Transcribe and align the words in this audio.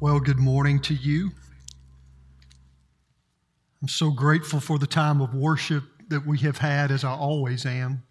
Well, 0.00 0.18
good 0.18 0.40
morning 0.40 0.80
to 0.80 0.94
you. 0.94 1.30
I'm 3.80 3.86
so 3.86 4.10
grateful 4.10 4.58
for 4.58 4.76
the 4.76 4.88
time 4.88 5.20
of 5.20 5.34
worship 5.34 5.84
that 6.08 6.26
we 6.26 6.36
have 6.38 6.58
had, 6.58 6.90
as 6.90 7.04
I 7.04 7.12
always 7.12 7.64
am. 7.64 8.02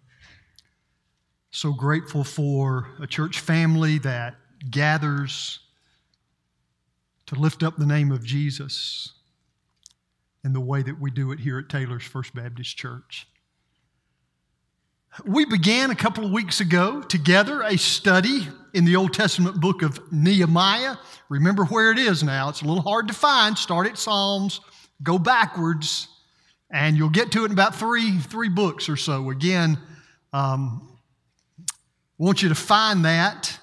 So 1.50 1.74
grateful 1.74 2.24
for 2.24 2.88
a 3.02 3.06
church 3.06 3.40
family 3.40 3.98
that 3.98 4.36
gathers 4.70 5.60
to 7.26 7.34
lift 7.34 7.62
up 7.62 7.76
the 7.76 7.86
name 7.86 8.10
of 8.10 8.24
Jesus 8.24 9.12
in 10.42 10.54
the 10.54 10.60
way 10.60 10.82
that 10.82 10.98
we 10.98 11.10
do 11.10 11.32
it 11.32 11.40
here 11.40 11.58
at 11.58 11.68
Taylor's 11.68 12.02
First 12.02 12.34
Baptist 12.34 12.78
Church. 12.78 13.26
We 15.22 15.44
began 15.44 15.92
a 15.92 15.94
couple 15.94 16.24
of 16.24 16.32
weeks 16.32 16.60
ago 16.60 17.00
together 17.00 17.62
a 17.62 17.78
study 17.78 18.48
in 18.72 18.84
the 18.84 18.96
Old 18.96 19.14
Testament 19.14 19.60
book 19.60 19.82
of 19.82 20.00
Nehemiah. 20.12 20.96
Remember 21.28 21.64
where 21.66 21.92
it 21.92 21.98
is 21.98 22.24
now. 22.24 22.48
It's 22.48 22.62
a 22.62 22.64
little 22.64 22.82
hard 22.82 23.06
to 23.08 23.14
find. 23.14 23.56
Start 23.56 23.86
at 23.86 23.96
Psalms, 23.96 24.60
go 25.04 25.16
backwards, 25.16 26.08
and 26.68 26.96
you'll 26.96 27.10
get 27.10 27.30
to 27.32 27.42
it 27.42 27.46
in 27.46 27.52
about 27.52 27.76
three, 27.76 28.18
three 28.18 28.48
books 28.48 28.88
or 28.88 28.96
so. 28.96 29.30
Again, 29.30 29.78
um, 30.32 30.98
want 32.18 32.42
you 32.42 32.48
to 32.48 32.56
find 32.56 33.04
that 33.04 33.56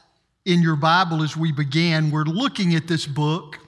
in 0.46 0.62
your 0.62 0.78
Bible 0.78 1.22
as 1.22 1.36
we 1.36 1.52
began. 1.52 2.12
We're 2.12 2.24
looking 2.24 2.76
at 2.76 2.88
this 2.88 3.06
book 3.06 3.60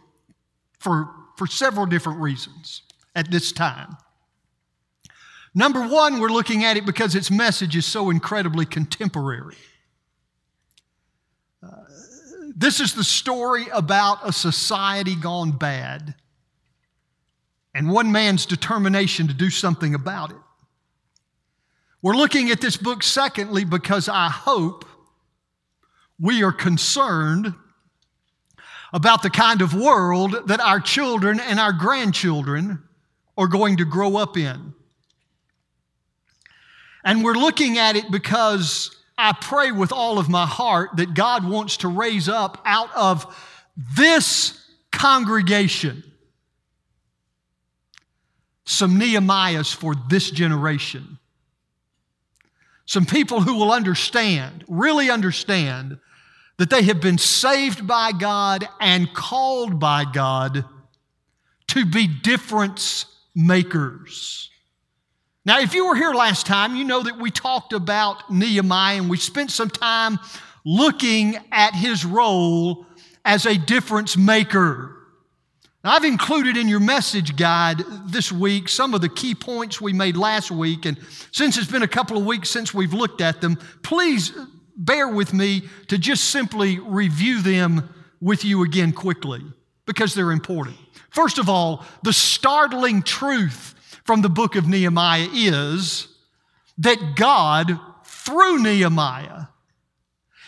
for, 0.79 1.09
for 1.35 1.47
several 1.47 1.85
different 1.85 2.21
reasons 2.21 2.83
at 3.13 3.29
this 3.29 3.51
time. 3.51 3.97
Number 5.55 5.87
one, 5.87 6.19
we're 6.19 6.29
looking 6.29 6.63
at 6.63 6.77
it 6.77 6.85
because 6.85 7.15
its 7.15 7.29
message 7.29 7.75
is 7.75 7.85
so 7.85 8.09
incredibly 8.09 8.65
contemporary. 8.65 9.57
Uh, 11.61 11.69
this 12.55 12.79
is 12.79 12.93
the 12.93 13.03
story 13.03 13.67
about 13.71 14.27
a 14.27 14.33
society 14.33 15.15
gone 15.15 15.51
bad 15.51 16.15
and 17.75 17.89
one 17.89 18.11
man's 18.11 18.45
determination 18.45 19.27
to 19.27 19.33
do 19.33 19.49
something 19.49 19.93
about 19.95 20.31
it. 20.31 20.37
We're 22.01 22.15
looking 22.15 22.49
at 22.49 22.59
this 22.59 22.77
book, 22.77 23.01
secondly, 23.01 23.63
because 23.63 24.09
I 24.09 24.29
hope 24.29 24.85
we 26.19 26.43
are 26.43 26.51
concerned 26.51 27.53
about 28.91 29.23
the 29.23 29.29
kind 29.29 29.61
of 29.61 29.73
world 29.73 30.47
that 30.47 30.59
our 30.59 30.79
children 30.79 31.39
and 31.39 31.59
our 31.59 31.73
grandchildren 31.73 32.83
are 33.37 33.47
going 33.47 33.77
to 33.77 33.85
grow 33.85 34.17
up 34.17 34.37
in. 34.37 34.73
And 37.03 37.23
we're 37.23 37.33
looking 37.33 37.77
at 37.77 37.95
it 37.95 38.09
because 38.11 38.95
I 39.17 39.33
pray 39.33 39.71
with 39.71 39.91
all 39.91 40.19
of 40.19 40.29
my 40.29 40.45
heart 40.45 40.91
that 40.97 41.13
God 41.13 41.47
wants 41.47 41.77
to 41.77 41.87
raise 41.87 42.29
up 42.29 42.61
out 42.65 42.89
of 42.95 43.35
this 43.95 44.59
congregation 44.91 46.03
some 48.65 48.99
Nehemiahs 48.99 49.73
for 49.75 49.93
this 50.09 50.31
generation. 50.31 51.19
Some 52.85 53.05
people 53.05 53.41
who 53.41 53.55
will 53.55 53.71
understand, 53.71 54.63
really 54.67 55.09
understand, 55.09 55.99
that 56.57 56.69
they 56.69 56.83
have 56.83 57.01
been 57.01 57.17
saved 57.17 57.87
by 57.87 58.11
God 58.11 58.67
and 58.79 59.13
called 59.13 59.79
by 59.79 60.05
God 60.05 60.65
to 61.67 61.85
be 61.85 62.07
difference 62.07 63.05
makers. 63.35 64.49
Now, 65.45 65.59
if 65.59 65.73
you 65.73 65.87
were 65.87 65.95
here 65.95 66.13
last 66.13 66.45
time, 66.45 66.77
you 66.77 66.85
know 66.85 67.03
that 67.03 67.17
we 67.17 67.29
talked 67.29 67.73
about 67.73 68.31
Nehemiah 68.31 68.97
and 68.97 69.09
we 69.09 69.17
spent 69.17 69.51
some 69.51 69.69
time 69.69 70.17
looking 70.63 71.37
at 71.51 71.75
his 71.75 72.05
role 72.05 72.85
as 73.25 73.45
a 73.45 73.57
difference 73.57 74.15
maker. 74.15 74.95
Now, 75.83 75.91
I've 75.91 76.05
included 76.05 76.55
in 76.55 76.69
your 76.69 76.79
message 76.79 77.35
guide 77.35 77.83
this 78.07 78.31
week 78.31 78.69
some 78.69 78.93
of 78.93 79.01
the 79.01 79.09
key 79.09 79.35
points 79.35 79.81
we 79.81 79.91
made 79.91 80.15
last 80.15 80.49
week, 80.49 80.85
and 80.85 80.97
since 81.31 81.57
it's 81.57 81.69
been 81.69 81.83
a 81.83 81.89
couple 81.89 82.17
of 82.17 82.25
weeks 82.25 82.49
since 82.49 82.73
we've 82.73 82.93
looked 82.93 83.19
at 83.19 83.41
them, 83.41 83.57
please 83.81 84.31
bear 84.77 85.09
with 85.09 85.33
me 85.33 85.63
to 85.87 85.97
just 85.97 86.29
simply 86.29 86.79
review 86.79 87.41
them 87.41 87.93
with 88.21 88.45
you 88.45 88.63
again 88.63 88.93
quickly 88.93 89.41
because 89.85 90.13
they're 90.13 90.31
important. 90.31 90.77
First 91.09 91.37
of 91.37 91.49
all, 91.49 91.85
the 92.01 92.13
startling 92.13 93.01
truth 93.01 93.72
from 94.03 94.21
the 94.21 94.29
book 94.29 94.55
of 94.55 94.67
Nehemiah 94.67 95.27
is 95.33 96.07
that 96.77 97.15
God, 97.15 97.79
through 98.03 98.61
Nehemiah, 98.61 99.47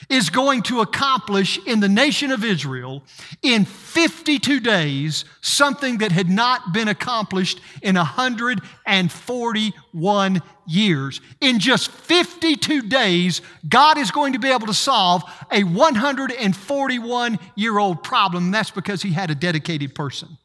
is 0.09 0.29
going 0.29 0.61
to 0.63 0.81
accomplish 0.81 1.57
in 1.65 1.79
the 1.79 1.87
nation 1.89 2.31
of 2.31 2.43
Israel 2.43 3.03
in 3.41 3.65
52 3.65 4.59
days 4.59 5.25
something 5.41 5.97
that 5.99 6.11
had 6.11 6.29
not 6.29 6.73
been 6.73 6.87
accomplished 6.87 7.59
in 7.81 7.95
141 7.95 10.41
years. 10.67 11.21
In 11.41 11.59
just 11.59 11.89
52 11.89 12.83
days, 12.83 13.41
God 13.67 13.97
is 13.97 14.11
going 14.11 14.33
to 14.33 14.39
be 14.39 14.51
able 14.51 14.67
to 14.67 14.73
solve 14.73 15.23
a 15.51 15.63
141 15.63 17.39
year 17.55 17.79
old 17.79 18.03
problem. 18.03 18.51
That's 18.51 18.71
because 18.71 19.01
He 19.01 19.11
had 19.11 19.31
a 19.31 19.35
dedicated 19.35 19.95
person. 19.95 20.37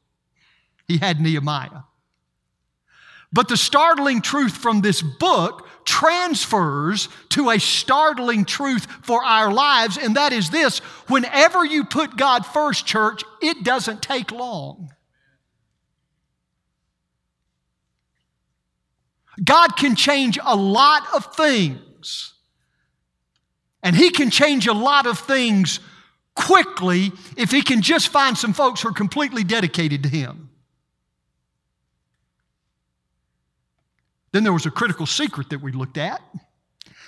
He 0.88 0.99
had 0.99 1.20
Nehemiah. 1.20 1.82
But 3.32 3.48
the 3.48 3.56
startling 3.56 4.22
truth 4.22 4.56
from 4.56 4.80
this 4.80 5.02
book 5.02 5.68
transfers 5.84 7.08
to 7.30 7.50
a 7.50 7.58
startling 7.58 8.44
truth 8.44 8.86
for 9.02 9.24
our 9.24 9.52
lives, 9.52 9.96
and 9.96 10.16
that 10.16 10.32
is 10.32 10.50
this 10.50 10.78
whenever 11.08 11.64
you 11.64 11.84
put 11.84 12.16
God 12.16 12.44
first, 12.44 12.86
church, 12.86 13.22
it 13.40 13.62
doesn't 13.62 14.02
take 14.02 14.32
long. 14.32 14.92
God 19.42 19.76
can 19.76 19.96
change 19.96 20.38
a 20.44 20.56
lot 20.56 21.04
of 21.14 21.34
things, 21.34 22.34
and 23.82 23.94
He 23.94 24.10
can 24.10 24.30
change 24.30 24.66
a 24.66 24.74
lot 24.74 25.06
of 25.06 25.19
things 25.20 25.78
quickly 26.34 27.12
if 27.36 27.50
He 27.50 27.62
can 27.62 27.80
just 27.80 28.08
find 28.08 28.36
some 28.36 28.52
folks 28.52 28.82
who 28.82 28.88
are 28.88 28.92
completely 28.92 29.44
dedicated 29.44 30.02
to 30.02 30.08
Him. 30.08 30.50
Then 34.32 34.44
there 34.44 34.52
was 34.52 34.66
a 34.66 34.70
critical 34.70 35.06
secret 35.06 35.50
that 35.50 35.60
we 35.60 35.72
looked 35.72 35.98
at. 35.98 36.22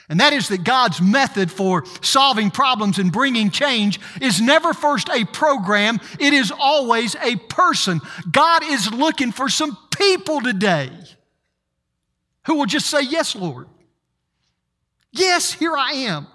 And 0.09 0.21
that 0.21 0.33
is 0.33 0.49
that 0.49 0.65
God's 0.65 1.01
method 1.01 1.51
for 1.51 1.85
solving 2.03 2.51
problems 2.51 2.99
and 2.99 3.13
bringing 3.13 3.51
change 3.51 4.01
is 4.21 4.41
never 4.41 4.75
first 4.75 5.09
a 5.09 5.25
program, 5.25 6.01
it 6.19 6.33
is 6.33 6.53
always 6.57 7.15
a 7.17 7.37
person. 7.37 8.01
God 8.31 8.65
is 8.65 8.93
looking 8.93 9.33
for 9.33 9.49
some 9.49 9.79
people 9.97 10.41
today 10.41 10.91
who 12.47 12.57
will 12.57 12.67
just 12.67 12.87
say, 12.87 13.03
Yes, 13.03 13.37
Lord. 13.37 13.69
Yes, 15.13 15.53
here 15.53 15.77
I 15.77 15.93
am. 15.93 16.27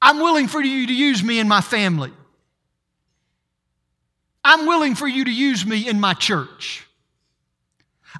I'm 0.00 0.18
willing 0.18 0.48
for 0.48 0.60
you 0.60 0.86
to 0.86 0.94
use 0.94 1.22
me 1.22 1.38
in 1.38 1.48
my 1.48 1.60
family. 1.60 2.12
I'm 4.42 4.66
willing 4.66 4.94
for 4.94 5.06
you 5.06 5.24
to 5.24 5.32
use 5.32 5.64
me 5.64 5.88
in 5.88 6.00
my 6.00 6.12
church. 6.12 6.86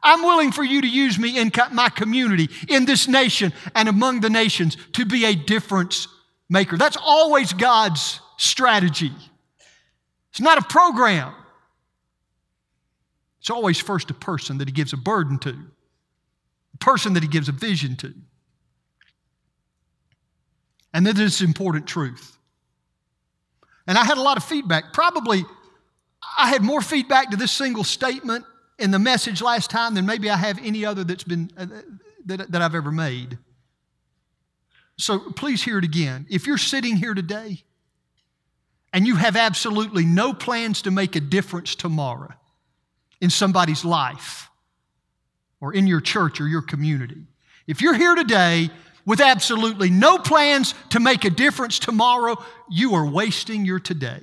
I'm 0.02 0.22
willing 0.22 0.52
for 0.52 0.64
you 0.64 0.80
to 0.80 0.88
use 0.88 1.18
me 1.18 1.38
in 1.38 1.52
my 1.72 1.88
community, 1.88 2.50
in 2.68 2.84
this 2.84 3.06
nation, 3.06 3.52
and 3.74 3.88
among 3.88 4.20
the 4.20 4.30
nations 4.30 4.76
to 4.94 5.04
be 5.04 5.24
a 5.24 5.34
difference 5.34 6.08
maker. 6.48 6.76
That's 6.76 6.96
always 6.96 7.52
God's 7.52 8.20
strategy. 8.36 9.12
It's 10.30 10.40
not 10.40 10.58
a 10.58 10.62
program. 10.62 11.32
It's 13.40 13.50
always 13.50 13.78
first 13.78 14.10
a 14.10 14.14
person 14.14 14.58
that 14.58 14.68
He 14.68 14.72
gives 14.72 14.92
a 14.92 14.96
burden 14.96 15.38
to, 15.40 15.50
a 15.50 16.78
person 16.78 17.12
that 17.14 17.22
He 17.22 17.28
gives 17.28 17.48
a 17.48 17.52
vision 17.52 17.96
to. 17.96 18.12
And 20.92 21.06
then 21.06 21.14
this 21.16 21.40
important 21.40 21.86
truth. 21.86 22.36
And 23.86 23.98
I 23.98 24.04
had 24.04 24.16
a 24.16 24.22
lot 24.22 24.36
of 24.36 24.44
feedback. 24.44 24.92
Probably 24.92 25.44
I 26.38 26.48
had 26.48 26.62
more 26.62 26.80
feedback 26.80 27.30
to 27.30 27.36
this 27.36 27.52
single 27.52 27.84
statement 27.84 28.44
in 28.78 28.90
the 28.90 28.98
message 28.98 29.40
last 29.40 29.70
time 29.70 29.94
than 29.94 30.06
maybe 30.06 30.28
I 30.28 30.36
have 30.36 30.58
any 30.62 30.84
other 30.84 31.04
that's 31.04 31.24
been 31.24 31.50
uh, 31.56 31.66
that, 32.26 32.50
that 32.50 32.62
I've 32.62 32.74
ever 32.74 32.90
made. 32.90 33.38
So 34.96 35.18
please 35.18 35.62
hear 35.62 35.78
it 35.78 35.84
again. 35.84 36.26
If 36.30 36.46
you're 36.46 36.58
sitting 36.58 36.96
here 36.96 37.14
today 37.14 37.62
and 38.92 39.06
you 39.06 39.16
have 39.16 39.36
absolutely 39.36 40.04
no 40.04 40.32
plans 40.32 40.82
to 40.82 40.90
make 40.90 41.16
a 41.16 41.20
difference 41.20 41.74
tomorrow 41.74 42.32
in 43.20 43.30
somebody's 43.30 43.84
life 43.84 44.48
or 45.60 45.74
in 45.74 45.86
your 45.86 46.00
church 46.00 46.40
or 46.40 46.46
your 46.46 46.62
community, 46.62 47.26
if 47.66 47.80
you're 47.80 47.94
here 47.94 48.14
today 48.14 48.70
with 49.04 49.20
absolutely 49.20 49.90
no 49.90 50.18
plans 50.18 50.74
to 50.90 51.00
make 51.00 51.24
a 51.24 51.30
difference 51.30 51.78
tomorrow, 51.78 52.36
you 52.70 52.94
are 52.94 53.06
wasting 53.06 53.64
your 53.64 53.78
today. 53.78 54.22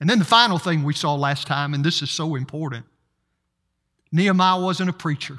And 0.00 0.08
then 0.08 0.18
the 0.18 0.24
final 0.24 0.58
thing 0.58 0.84
we 0.84 0.94
saw 0.94 1.14
last 1.14 1.46
time, 1.46 1.74
and 1.74 1.84
this 1.84 2.02
is 2.02 2.10
so 2.10 2.34
important 2.34 2.86
Nehemiah 4.10 4.60
wasn't 4.60 4.90
a 4.90 4.94
preacher. 4.94 5.38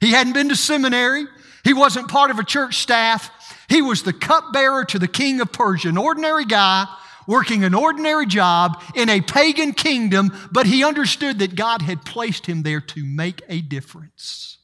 He 0.00 0.12
hadn't 0.12 0.34
been 0.34 0.48
to 0.50 0.56
seminary, 0.56 1.26
he 1.64 1.74
wasn't 1.74 2.08
part 2.08 2.30
of 2.30 2.38
a 2.38 2.44
church 2.44 2.78
staff. 2.78 3.30
He 3.68 3.82
was 3.82 4.02
the 4.02 4.12
cupbearer 4.12 4.84
to 4.86 4.98
the 4.98 5.08
king 5.08 5.40
of 5.40 5.52
Persia, 5.52 5.88
an 5.88 5.96
ordinary 5.96 6.44
guy 6.44 6.86
working 7.26 7.62
an 7.62 7.74
ordinary 7.74 8.26
job 8.26 8.82
in 8.96 9.08
a 9.08 9.20
pagan 9.20 9.72
kingdom, 9.72 10.32
but 10.50 10.66
he 10.66 10.82
understood 10.82 11.38
that 11.38 11.54
God 11.54 11.80
had 11.80 12.04
placed 12.04 12.46
him 12.46 12.64
there 12.64 12.80
to 12.80 13.04
make 13.04 13.42
a 13.48 13.60
difference. 13.60 14.58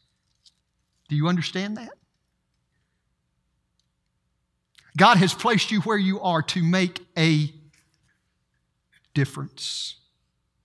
Do 1.08 1.14
you 1.14 1.28
understand 1.28 1.76
that? 1.76 1.90
God 4.96 5.19
has 5.19 5.32
placed 5.32 5.70
you 5.70 5.81
where 5.82 5.99
you 5.99 6.20
are 6.20 6.43
to 6.43 6.62
make 6.62 7.06
a 7.17 7.52
difference. 9.16 9.96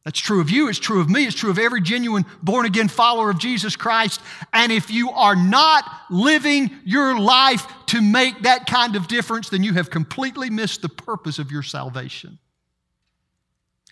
That's 0.04 0.20
true 0.20 0.42
of 0.42 0.50
you, 0.50 0.68
it's 0.68 0.80
true 0.80 1.00
of 1.00 1.10
me, 1.10 1.26
it's 1.26 1.36
true 1.36 1.52
of 1.52 1.58
every 1.58 1.82
genuine 1.82 2.26
born 2.44 2.66
again 2.66 2.88
follower 2.88 3.30
of 3.30 3.40
Jesus 3.40 3.76
Christ. 3.76 4.20
And 4.52 4.72
if 4.72 4.92
you 4.92 5.12
are 5.12 5.36
not 5.36 5.86
living 6.10 6.70
your 6.84 7.18
life 7.18 7.66
to 7.88 8.02
make 8.02 8.42
that 8.42 8.68
kind 8.68 8.96
of 8.96 9.08
difference, 9.08 9.50
then 9.50 9.64
you 9.64 9.74
have 9.74 9.90
completely 9.90 10.50
missed 10.50 10.82
the 10.82 10.90
purpose 10.90 11.40
of 11.40 11.52
your 11.52 11.64
salvation. 11.64 12.40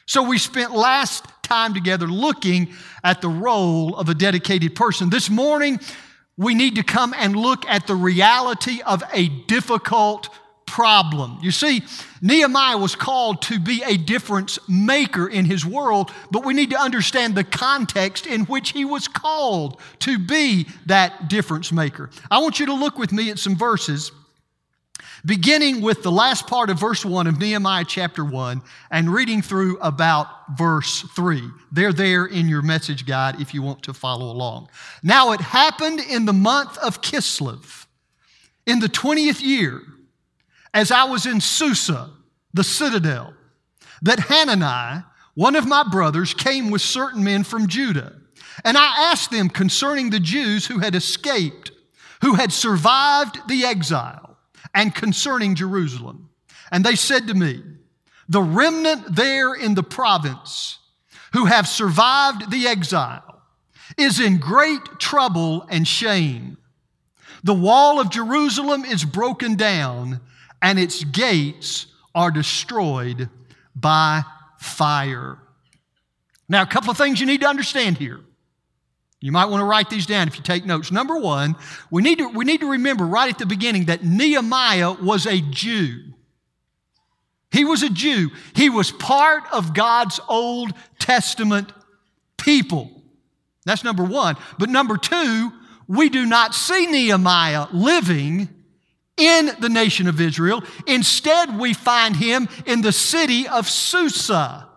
So 0.08 0.24
we 0.24 0.40
spent 0.40 0.72
last 0.72 1.26
time 1.44 1.76
together 1.76 2.08
looking 2.08 2.74
at 3.04 3.22
the 3.22 3.30
role 3.30 3.96
of 3.96 4.10
a 4.10 4.16
dedicated 4.16 4.76
person. 4.76 5.12
This 5.12 5.30
morning, 5.30 5.80
we 6.38 6.56
need 6.56 6.76
to 6.76 6.84
come 6.84 7.14
and 7.16 7.36
look 7.36 7.68
at 7.68 7.86
the 7.86 7.96
reality 7.96 8.82
of 8.82 9.04
a 9.14 9.30
difficult 9.30 10.30
problem. 10.70 11.40
You 11.42 11.50
see, 11.50 11.82
Nehemiah 12.22 12.78
was 12.78 12.96
called 12.96 13.42
to 13.44 13.60
be 13.60 13.82
a 13.84 13.98
difference 13.98 14.60
maker 14.70 15.28
in 15.28 15.46
his 15.46 15.66
world, 15.66 16.12
but 16.30 16.46
we 16.46 16.54
need 16.54 16.70
to 16.70 16.80
understand 16.80 17.34
the 17.34 17.44
context 17.44 18.28
in 18.28 18.46
which 18.46 18.72
he 18.72 18.86
was 18.86 19.08
called 19.08 19.82
to 20.00 20.20
be 20.20 20.68
that 20.86 21.28
difference 21.28 21.72
maker. 21.72 22.12
I 22.30 22.38
want 22.38 22.60
you 22.60 22.68
to 22.68 22.74
look 22.74 23.00
with 23.00 23.12
me 23.12 23.32
at 23.32 23.40
some 23.40 23.56
verses 23.56 24.12
beginning 25.26 25.82
with 25.82 26.04
the 26.04 26.12
last 26.12 26.48
part 26.48 26.70
of 26.70 26.80
verse 26.80 27.04
1 27.04 27.28
of 27.28 27.40
Nehemiah 27.40 27.84
chapter 27.86 28.24
1 28.24 28.62
and 28.92 29.12
reading 29.12 29.42
through 29.42 29.78
about 29.80 30.28
verse 30.56 31.02
3. 31.16 31.42
They're 31.72 31.92
there 31.92 32.26
in 32.26 32.48
your 32.48 32.62
message 32.62 33.06
guide 33.06 33.42
if 33.42 33.54
you 33.54 33.62
want 33.62 33.84
to 33.84 33.94
follow 33.94 34.32
along. 34.32 34.70
Now 35.04 35.32
it 35.32 35.42
happened 35.42 36.00
in 36.00 36.26
the 36.26 36.34
month 36.34 36.78
of 36.78 37.02
Kislev, 37.02 37.88
in 38.66 38.80
the 38.80 38.88
20th 38.88 39.42
year 39.42 39.82
as 40.74 40.92
I 40.92 41.06
was 41.06 41.26
in 41.26 41.42
Susa, 41.42 42.10
the 42.54 42.64
citadel, 42.64 43.34
that 44.02 44.20
Hanani, 44.20 45.04
one 45.36 45.56
of 45.56 45.68
my 45.68 45.84
brothers, 45.90 46.34
came 46.34 46.70
with 46.70 46.82
certain 46.82 47.24
men 47.24 47.44
from 47.44 47.68
Judah. 47.68 48.16
And 48.64 48.78
I 48.78 49.12
asked 49.12 49.32
them 49.32 49.50
concerning 49.50 50.10
the 50.10 50.20
Jews 50.20 50.66
who 50.66 50.80
had 50.80 50.96
escaped, 50.96 51.72
who 52.22 52.36
had 52.36 52.52
survived 52.52 53.48
the 53.48 53.66
exile, 53.66 54.38
and 54.74 54.94
concerning 54.94 55.56
Jerusalem. 55.56 56.30
And 56.72 56.84
they 56.84 56.96
said 56.96 57.28
to 57.28 57.34
me, 57.34 57.64
The 58.28 58.42
remnant 58.42 59.16
there 59.16 59.54
in 59.54 59.76
the 59.76 59.84
province 59.84 60.80
who 61.34 61.46
have 61.46 61.68
survived 61.68 62.52
the 62.52 62.68
exile 62.68 63.42
is 63.98 64.20
in 64.20 64.38
great 64.38 65.00
trouble 65.00 65.66
and 65.70 65.88
shame. 65.88 66.58
The 67.44 67.54
wall 67.54 68.00
of 68.00 68.10
Jerusalem 68.10 68.84
is 68.84 69.06
broken 69.06 69.56
down 69.56 70.20
and 70.62 70.80
its 70.80 71.04
gates 71.04 71.88
are 72.16 72.32
destroyed 72.32 73.30
by 73.76 74.24
fire. 74.60 75.38
Now, 76.48 76.64
a 76.64 76.68
couple 76.68 76.90
of 76.90 76.98
things 76.98 77.20
you 77.20 77.26
need 77.26 77.42
to 77.42 77.48
understand 77.48 77.98
here. 77.98 78.20
You 79.22 79.32
might 79.32 79.46
want 79.46 79.62
to 79.62 79.66
write 79.66 79.90
these 79.90 80.06
down 80.06 80.28
if 80.28 80.38
you 80.38 80.44
take 80.44 80.66
notes. 80.66 80.92
Number 80.92 81.20
one, 81.20 81.56
we 81.92 82.02
need 82.02 82.20
to, 82.20 82.30
we 82.30 82.46
need 82.46 82.62
to 82.62 82.72
remember 82.72 83.06
right 83.06 83.30
at 83.30 83.38
the 83.38 83.46
beginning 83.46 83.86
that 83.86 84.04
Nehemiah 84.04 84.94
was 84.94 85.26
a 85.26 85.42
Jew. 85.42 86.14
He 87.52 87.66
was 87.66 87.84
a 87.84 87.90
Jew. 87.90 88.30
He 88.56 88.70
was 88.70 88.92
part 88.92 89.44
of 89.52 89.74
God's 89.74 90.20
Old 90.30 90.72
Testament 91.00 91.72
people. 92.38 92.90
That's 93.66 93.84
number 93.84 94.04
one. 94.04 94.38
But 94.58 94.70
number 94.70 94.98
two, 94.98 95.52
we 95.88 96.10
do 96.10 96.26
not 96.26 96.56
see 96.56 96.86
Nehemiah 96.88 97.68
living 97.74 98.50
in 99.20 99.52
the 99.60 99.70
nation 99.70 100.08
of 100.08 100.20
Israel. 100.20 100.64
Instead, 100.88 101.60
we 101.60 101.74
find 101.74 102.16
him 102.16 102.48
in 102.66 102.82
the 102.82 102.92
city 102.92 103.48
of 103.48 103.70
Susa. 103.70 104.68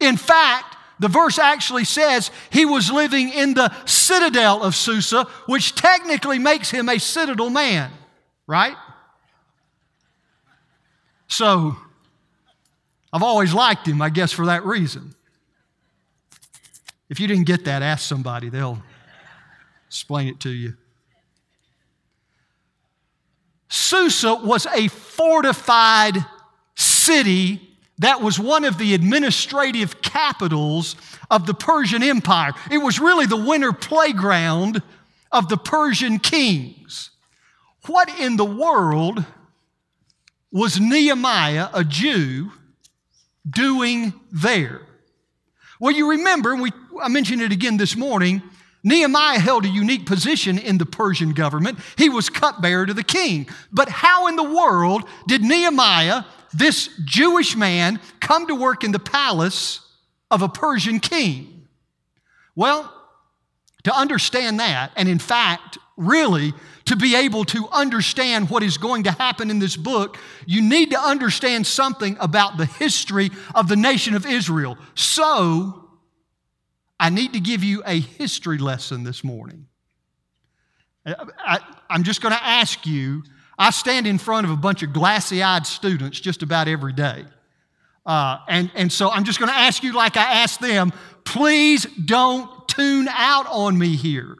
In 0.00 0.16
fact, 0.16 0.76
the 0.98 1.08
verse 1.08 1.38
actually 1.38 1.84
says 1.84 2.30
he 2.50 2.64
was 2.64 2.90
living 2.90 3.30
in 3.30 3.54
the 3.54 3.72
citadel 3.86 4.62
of 4.62 4.74
Susa, 4.74 5.24
which 5.46 5.74
technically 5.74 6.38
makes 6.38 6.70
him 6.70 6.88
a 6.88 6.98
citadel 6.98 7.50
man, 7.50 7.90
right? 8.46 8.76
So, 11.28 11.76
I've 13.12 13.22
always 13.22 13.52
liked 13.54 13.86
him, 13.86 14.02
I 14.02 14.10
guess, 14.10 14.32
for 14.32 14.46
that 14.46 14.64
reason. 14.64 15.14
If 17.08 17.20
you 17.20 17.26
didn't 17.26 17.46
get 17.46 17.64
that, 17.66 17.82
ask 17.82 18.08
somebody, 18.08 18.48
they'll 18.48 18.82
explain 19.86 20.28
it 20.28 20.40
to 20.40 20.50
you. 20.50 20.74
Susa 23.72 24.34
was 24.34 24.66
a 24.66 24.88
fortified 24.88 26.22
city 26.74 27.58
that 28.00 28.20
was 28.20 28.38
one 28.38 28.64
of 28.64 28.76
the 28.76 28.92
administrative 28.92 30.02
capitals 30.02 30.94
of 31.30 31.46
the 31.46 31.54
Persian 31.54 32.02
Empire. 32.02 32.52
It 32.70 32.78
was 32.78 33.00
really 33.00 33.24
the 33.24 33.42
winter 33.42 33.72
playground 33.72 34.82
of 35.30 35.48
the 35.48 35.56
Persian 35.56 36.18
kings. 36.18 37.12
What 37.86 38.10
in 38.20 38.36
the 38.36 38.44
world 38.44 39.24
was 40.50 40.78
Nehemiah, 40.78 41.68
a 41.72 41.82
Jew, 41.82 42.52
doing 43.48 44.12
there? 44.30 44.82
Well, 45.80 45.94
you 45.94 46.10
remember, 46.10 46.56
we, 46.56 46.72
I 47.02 47.08
mentioned 47.08 47.40
it 47.40 47.52
again 47.52 47.78
this 47.78 47.96
morning, 47.96 48.42
Nehemiah 48.84 49.38
held 49.38 49.64
a 49.64 49.68
unique 49.68 50.06
position 50.06 50.58
in 50.58 50.78
the 50.78 50.86
Persian 50.86 51.32
government. 51.32 51.78
He 51.96 52.08
was 52.08 52.28
cupbearer 52.28 52.86
to 52.86 52.94
the 52.94 53.04
king. 53.04 53.46
But 53.70 53.88
how 53.88 54.26
in 54.26 54.36
the 54.36 54.42
world 54.42 55.04
did 55.28 55.42
Nehemiah, 55.42 56.24
this 56.52 56.88
Jewish 57.04 57.54
man, 57.54 58.00
come 58.20 58.46
to 58.48 58.54
work 58.54 58.82
in 58.82 58.92
the 58.92 58.98
palace 58.98 59.80
of 60.30 60.42
a 60.42 60.48
Persian 60.48 60.98
king? 60.98 61.68
Well, 62.56 62.92
to 63.84 63.96
understand 63.96 64.60
that, 64.60 64.92
and 64.96 65.08
in 65.08 65.18
fact, 65.18 65.78
really, 65.96 66.52
to 66.86 66.96
be 66.96 67.14
able 67.14 67.44
to 67.44 67.68
understand 67.70 68.50
what 68.50 68.62
is 68.62 68.78
going 68.78 69.04
to 69.04 69.12
happen 69.12 69.50
in 69.50 69.58
this 69.58 69.76
book, 69.76 70.18
you 70.46 70.60
need 70.60 70.90
to 70.90 71.00
understand 71.00 71.66
something 71.66 72.16
about 72.20 72.56
the 72.56 72.66
history 72.66 73.30
of 73.54 73.68
the 73.68 73.76
nation 73.76 74.14
of 74.14 74.26
Israel. 74.26 74.76
So, 74.94 75.81
I 77.02 77.10
need 77.10 77.32
to 77.32 77.40
give 77.40 77.64
you 77.64 77.82
a 77.84 77.98
history 77.98 78.58
lesson 78.58 79.02
this 79.02 79.24
morning. 79.24 79.66
I, 81.04 81.58
am 81.90 82.04
just 82.04 82.22
going 82.22 82.32
to 82.32 82.40
ask 82.40 82.86
you. 82.86 83.24
I 83.58 83.70
stand 83.70 84.06
in 84.06 84.18
front 84.18 84.46
of 84.46 84.52
a 84.52 84.56
bunch 84.56 84.84
of 84.84 84.92
glassy 84.92 85.42
eyed 85.42 85.66
students 85.66 86.20
just 86.20 86.44
about 86.44 86.68
every 86.68 86.92
day. 86.92 87.24
Uh, 88.06 88.38
and, 88.48 88.70
and 88.76 88.92
so 88.92 89.10
I'm 89.10 89.24
just 89.24 89.40
going 89.40 89.50
to 89.50 89.58
ask 89.58 89.82
you, 89.82 89.92
like 89.92 90.16
I 90.16 90.42
asked 90.42 90.60
them, 90.60 90.92
please 91.24 91.86
don't 91.86 92.68
tune 92.68 93.08
out 93.08 93.48
on 93.48 93.76
me 93.76 93.96
here. 93.96 94.36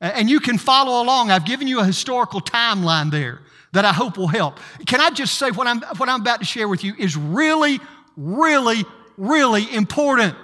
And 0.00 0.30
you 0.30 0.40
can 0.40 0.56
follow 0.56 1.02
along. 1.02 1.30
I've 1.30 1.44
given 1.44 1.68
you 1.68 1.80
a 1.80 1.84
historical 1.84 2.40
timeline 2.40 3.10
there 3.10 3.42
that 3.72 3.84
I 3.84 3.92
hope 3.92 4.16
will 4.16 4.28
help. 4.28 4.60
Can 4.86 5.02
I 5.02 5.10
just 5.10 5.36
say 5.36 5.50
what 5.50 5.66
I'm, 5.66 5.82
what 5.98 6.08
I'm 6.08 6.22
about 6.22 6.40
to 6.40 6.46
share 6.46 6.68
with 6.68 6.84
you 6.84 6.94
is 6.98 7.18
really, 7.18 7.80
really, 8.16 8.82
really 9.18 9.70
important 9.74 10.34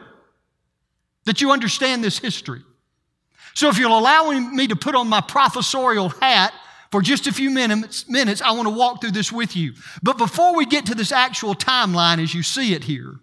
that 1.28 1.42
you 1.42 1.52
understand 1.52 2.02
this 2.02 2.18
history. 2.18 2.62
So, 3.52 3.68
if 3.68 3.76
you'll 3.76 3.98
allow 3.98 4.30
me 4.30 4.66
to 4.68 4.76
put 4.76 4.94
on 4.94 5.08
my 5.08 5.20
professorial 5.20 6.08
hat 6.08 6.54
for 6.90 7.02
just 7.02 7.26
a 7.26 7.32
few 7.34 7.50
minutes, 7.50 8.08
minutes, 8.08 8.40
I 8.40 8.52
want 8.52 8.66
to 8.66 8.74
walk 8.74 9.02
through 9.02 9.10
this 9.10 9.30
with 9.30 9.54
you. 9.54 9.74
But 10.02 10.16
before 10.16 10.56
we 10.56 10.64
get 10.64 10.86
to 10.86 10.94
this 10.94 11.12
actual 11.12 11.54
timeline 11.54 12.22
as 12.22 12.32
you 12.32 12.42
see 12.42 12.72
it 12.72 12.84
here, 12.84 13.16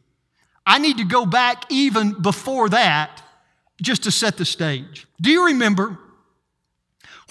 I 0.67 0.77
need 0.77 0.97
to 0.97 1.03
go 1.03 1.25
back 1.25 1.63
even 1.71 2.21
before 2.21 2.69
that 2.69 3.23
just 3.81 4.03
to 4.03 4.11
set 4.11 4.37
the 4.37 4.45
stage. 4.45 5.07
Do 5.19 5.31
you 5.31 5.47
remember 5.47 5.97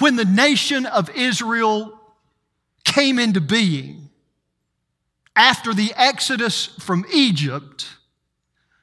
when 0.00 0.16
the 0.16 0.25
nation 0.25 0.87
of 0.87 1.09
Israel 1.11 2.00
came 2.83 3.21
into 3.21 3.40
being 3.40 4.11
after 5.37 5.73
the 5.73 5.93
Exodus 5.95 6.66
from 6.66 7.07
Egypt? 7.12 7.87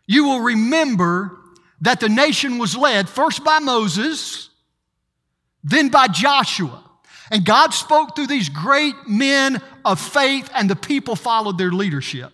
You 0.08 0.24
will 0.24 0.40
remember 0.40 1.41
that 1.82 2.00
the 2.00 2.10
nation 2.10 2.58
was 2.58 2.78
led 2.78 3.10
first 3.10 3.44
by 3.44 3.60
Moses, 3.60 4.50
then 5.64 5.90
by 5.90 6.08
Joshua. 6.08 6.84
And 7.32 7.46
God 7.46 7.74
spoke 7.74 8.16
through 8.16 8.28
these 8.28 8.50
great 8.50 8.96
men 9.08 9.62
of 9.86 10.00
faith, 10.00 10.50
and 10.54 10.70
the 10.70 10.76
people 10.76 11.16
followed 11.16 11.58
their 11.58 11.72
leadership. 11.72 12.32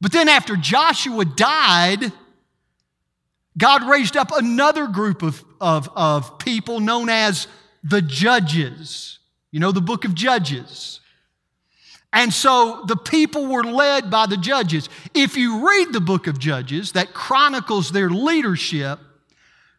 But 0.00 0.12
then, 0.12 0.28
after 0.28 0.56
Joshua 0.56 1.24
died, 1.24 2.12
God 3.58 3.88
raised 3.88 4.16
up 4.16 4.30
another 4.32 4.86
group 4.86 5.22
of, 5.22 5.42
of, 5.60 5.88
of 5.96 6.38
people 6.38 6.80
known 6.80 7.08
as 7.08 7.48
the 7.82 8.02
judges. 8.02 9.18
You 9.50 9.60
know, 9.60 9.72
the 9.72 9.80
book 9.80 10.04
of 10.04 10.14
Judges. 10.14 11.00
And 12.12 12.32
so 12.32 12.84
the 12.86 12.96
people 12.96 13.46
were 13.46 13.64
led 13.64 14.10
by 14.10 14.26
the 14.26 14.36
judges. 14.36 14.88
If 15.12 15.36
you 15.36 15.68
read 15.68 15.92
the 15.92 16.00
book 16.00 16.26
of 16.26 16.38
Judges 16.38 16.92
that 16.92 17.12
chronicles 17.12 17.90
their 17.90 18.08
leadership, 18.08 18.98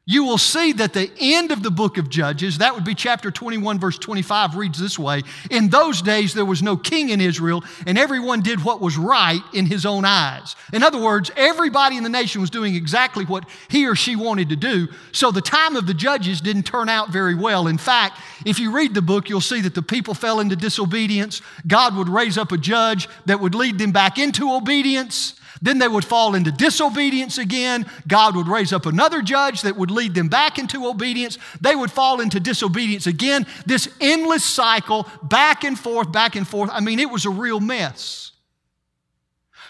you 0.10 0.24
will 0.24 0.38
see 0.38 0.72
that 0.72 0.94
the 0.94 1.12
end 1.20 1.52
of 1.52 1.62
the 1.62 1.70
book 1.70 1.98
of 1.98 2.10
Judges, 2.10 2.60
that 2.60 2.74
would 2.74 2.86
be 2.86 2.96
chapter 2.96 3.30
21, 3.30 3.78
verse 3.78 3.98
25, 3.98 4.56
reads 4.56 4.80
this 4.80 4.98
way 4.98 5.22
In 5.52 5.68
those 5.68 6.02
days 6.02 6.34
there 6.34 6.46
was 6.46 6.64
no 6.64 6.78
king 6.78 7.10
in 7.10 7.20
Israel, 7.20 7.62
and 7.86 7.98
everyone 7.98 8.40
did 8.40 8.64
what 8.64 8.80
was 8.80 8.98
right 8.98 9.42
in 9.54 9.66
his 9.66 9.86
own 9.86 10.06
eyes. 10.06 10.56
In 10.72 10.82
other 10.82 10.98
words, 10.98 11.30
everybody 11.36 11.98
in 11.98 12.04
the 12.04 12.10
nation 12.10 12.40
was 12.40 12.50
doing 12.50 12.74
exactly 12.74 13.26
what 13.26 13.50
he 13.68 13.86
or 13.86 13.96
she 13.96 14.16
wanted 14.16 14.48
to 14.48 14.56
do. 14.56 14.88
So 15.12 15.30
the 15.30 15.42
time 15.42 15.76
of 15.76 15.88
the 15.88 15.94
judges 15.94 16.40
didn't 16.40 16.64
turn 16.64 16.88
out 16.88 17.12
very 17.12 17.36
well. 17.36 17.68
In 17.68 17.78
fact, 17.78 18.18
if 18.46 18.60
you 18.60 18.72
read 18.72 18.94
the 18.94 19.02
book, 19.02 19.28
you'll 19.28 19.42
see 19.42 19.60
that 19.60 19.76
the 19.76 19.82
people 19.82 20.14
fell 20.14 20.40
into 20.40 20.56
disobedience. 20.56 21.42
God 21.68 21.98
would 21.98 22.08
raise 22.08 22.38
up 22.38 22.54
a 22.54 22.58
judge 22.58 23.10
that 23.26 23.42
would 23.42 23.56
lead 23.56 23.78
them 23.78 23.92
back 23.92 24.18
into 24.18 24.54
obedience. 24.54 25.34
Then 25.62 25.80
they 25.80 25.88
would 25.88 26.06
fall 26.06 26.36
into 26.36 26.52
disobedience 26.52 27.38
again. 27.38 27.86
God 28.08 28.36
would 28.36 28.48
raise 28.48 28.74
up 28.74 28.86
another 28.86 29.22
judge 29.22 29.62
that 29.62 29.76
would 29.76 29.92
lead 29.92 30.14
them 30.14 30.28
back 30.28 30.60
into 30.60 30.88
obedience. 30.88 31.38
They 31.62 31.76
would 31.76 31.92
fall 31.92 32.22
into 32.22 32.40
disobedience 32.40 33.08
again. 33.08 33.46
This 33.66 33.90
endless 34.00 34.44
cycle, 34.44 35.08
back 35.24 35.64
and 35.64 35.78
forth, 35.78 36.12
back 36.12 36.36
and 36.36 36.48
forth. 36.48 36.70
I 36.72 36.80
mean, 36.80 37.00
it 37.00 37.10
was 37.10 37.26
a 37.26 37.30
real 37.30 37.60
mess. 37.60 38.32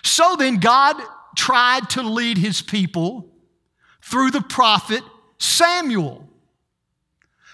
So 0.03 0.36
then, 0.38 0.58
God 0.58 0.96
tried 1.36 1.89
to 1.91 2.01
lead 2.01 2.38
his 2.38 2.62
people 2.62 3.29
through 4.01 4.32
the 4.32 4.41
prophet 4.41 5.03
Samuel. 5.38 6.27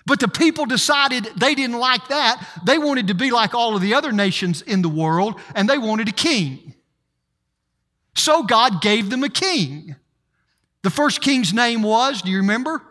But 0.05 0.19
the 0.19 0.27
people 0.27 0.65
decided 0.65 1.25
they 1.37 1.55
didn't 1.55 1.79
like 1.79 2.09
that. 2.09 2.45
They 2.65 2.77
wanted 2.77 3.07
to 3.07 3.13
be 3.13 3.31
like 3.31 3.53
all 3.53 3.75
of 3.75 3.81
the 3.81 3.93
other 3.93 4.11
nations 4.11 4.61
in 4.61 4.81
the 4.81 4.89
world, 4.89 5.39
and 5.55 5.69
they 5.69 5.77
wanted 5.77 6.09
a 6.09 6.13
king. 6.13 6.75
So 8.15 8.43
God 8.43 8.81
gave 8.81 9.09
them 9.09 9.23
a 9.23 9.29
king. 9.29 9.95
The 10.83 10.89
first 10.89 11.21
king's 11.21 11.53
name 11.53 11.81
was, 11.81 12.21
do 12.21 12.29
you 12.29 12.37
remember? 12.37 12.81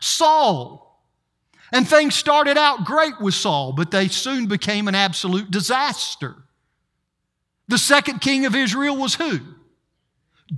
Saul. 0.00 1.00
And 1.72 1.88
things 1.88 2.14
started 2.14 2.58
out 2.58 2.84
great 2.84 3.20
with 3.20 3.34
Saul, 3.34 3.72
but 3.72 3.90
they 3.90 4.08
soon 4.08 4.46
became 4.46 4.88
an 4.88 4.94
absolute 4.94 5.50
disaster. 5.50 6.34
The 7.68 7.78
second 7.78 8.20
king 8.20 8.46
of 8.46 8.56
Israel 8.56 8.96
was 8.96 9.14
who? 9.14 9.38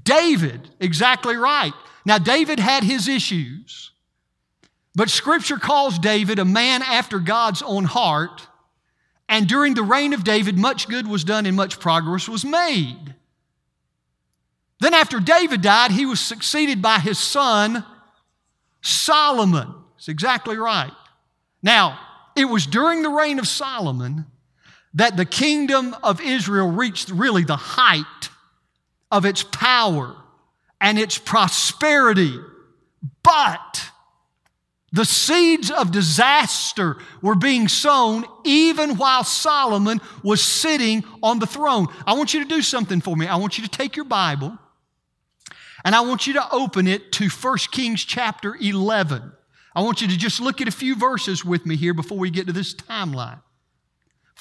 David, 0.04 0.70
exactly 0.80 1.36
right. 1.36 1.74
Now, 2.06 2.16
David 2.16 2.58
had 2.58 2.82
his 2.82 3.08
issues, 3.08 3.90
but 4.94 5.10
Scripture 5.10 5.58
calls 5.58 5.98
David 5.98 6.38
a 6.38 6.44
man 6.44 6.82
after 6.82 7.18
God's 7.18 7.60
own 7.62 7.84
heart. 7.84 8.48
And 9.28 9.46
during 9.46 9.74
the 9.74 9.82
reign 9.82 10.14
of 10.14 10.24
David, 10.24 10.58
much 10.58 10.88
good 10.88 11.06
was 11.06 11.24
done 11.24 11.44
and 11.44 11.56
much 11.56 11.78
progress 11.78 12.28
was 12.28 12.44
made. 12.44 13.14
Then, 14.82 14.94
after 14.94 15.20
David 15.20 15.62
died, 15.62 15.92
he 15.92 16.06
was 16.06 16.18
succeeded 16.18 16.82
by 16.82 16.98
his 16.98 17.16
son 17.16 17.84
Solomon. 18.80 19.72
That's 19.94 20.08
exactly 20.08 20.56
right. 20.56 20.90
Now, 21.62 22.00
it 22.34 22.46
was 22.46 22.66
during 22.66 23.02
the 23.02 23.08
reign 23.08 23.38
of 23.38 23.46
Solomon 23.46 24.26
that 24.94 25.16
the 25.16 25.24
kingdom 25.24 25.94
of 26.02 26.20
Israel 26.20 26.68
reached 26.68 27.10
really 27.10 27.44
the 27.44 27.56
height 27.56 28.30
of 29.12 29.24
its 29.24 29.44
power 29.44 30.16
and 30.80 30.98
its 30.98 31.16
prosperity. 31.16 32.36
But 33.22 33.88
the 34.90 35.04
seeds 35.04 35.70
of 35.70 35.92
disaster 35.92 36.96
were 37.22 37.36
being 37.36 37.68
sown 37.68 38.24
even 38.42 38.96
while 38.96 39.22
Solomon 39.22 40.00
was 40.24 40.42
sitting 40.42 41.04
on 41.22 41.38
the 41.38 41.46
throne. 41.46 41.86
I 42.04 42.14
want 42.14 42.34
you 42.34 42.42
to 42.42 42.48
do 42.48 42.62
something 42.62 43.00
for 43.00 43.16
me. 43.16 43.28
I 43.28 43.36
want 43.36 43.58
you 43.58 43.64
to 43.64 43.70
take 43.70 43.94
your 43.94 44.06
Bible 44.06 44.58
and 45.84 45.94
I 45.94 46.00
want 46.00 46.26
you 46.26 46.34
to 46.34 46.50
open 46.52 46.86
it 46.86 47.12
to 47.12 47.28
1 47.28 47.58
Kings 47.70 48.04
chapter 48.04 48.56
11. 48.60 49.32
I 49.74 49.82
want 49.82 50.00
you 50.02 50.08
to 50.08 50.16
just 50.16 50.40
look 50.40 50.60
at 50.60 50.68
a 50.68 50.72
few 50.72 50.94
verses 50.96 51.44
with 51.44 51.66
me 51.66 51.76
here 51.76 51.94
before 51.94 52.18
we 52.18 52.30
get 52.30 52.46
to 52.46 52.52
this 52.52 52.74
timeline. 52.74 53.40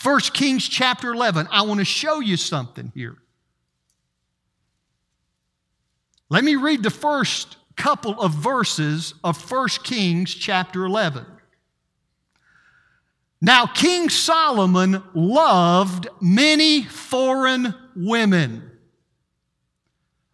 1 0.02 0.20
Kings 0.34 0.68
chapter 0.68 1.12
11. 1.14 1.48
I 1.52 1.64
want 1.64 1.80
to 1.80 1.86
show 1.86 2.20
you 2.20 2.38
something 2.38 2.92
here. 2.94 3.18
Let 6.30 6.44
me 6.44 6.56
read 6.56 6.84
the 6.84 6.90
first 6.90 7.58
couple 7.76 8.20
of 8.22 8.34
verses 8.34 9.14
of 9.24 9.52
1 9.52 9.68
Kings 9.84 10.34
chapter 10.34 10.86
11. 10.86 11.26
Now, 13.42 13.66
King 13.66 14.10
Solomon 14.10 15.04
loved 15.16 16.08
many 16.22 16.84
foreign 16.84 17.74
women 17.96 18.71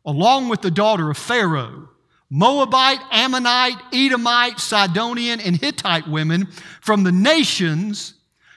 along 0.08 0.48
with 0.48 0.62
the 0.62 0.72
daughter 0.72 1.12
of 1.12 1.18
Pharaoh, 1.18 1.90
Moabite, 2.30 3.02
Ammonite, 3.12 3.78
Edomite, 3.94 4.60
Sidonian, 4.60 5.40
and 5.42 5.56
Hittite 5.56 6.08
women 6.08 6.48
from 6.82 7.04
the 7.04 7.12
nations 7.12 8.14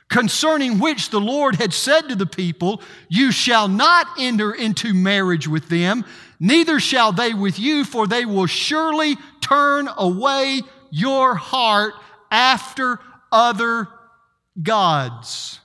concerning 0.08 0.78
which 0.78 1.10
the 1.10 1.20
Lord 1.20 1.56
had 1.56 1.72
said 1.72 2.08
to 2.08 2.14
the 2.14 2.26
people, 2.26 2.82
You 3.08 3.30
shall 3.32 3.68
not 3.68 4.06
enter 4.18 4.52
into 4.52 4.94
marriage 4.94 5.46
with 5.46 5.68
them, 5.68 6.04
neither 6.38 6.80
shall 6.80 7.12
they 7.12 7.34
with 7.34 7.58
you, 7.58 7.84
for 7.84 8.06
they 8.06 8.24
will 8.24 8.46
surely 8.46 9.16
turn 9.40 9.88
away 9.96 10.62
your 10.90 11.34
heart 11.34 11.94
after 12.30 12.98
other 13.30 13.88
gods. 14.60 15.60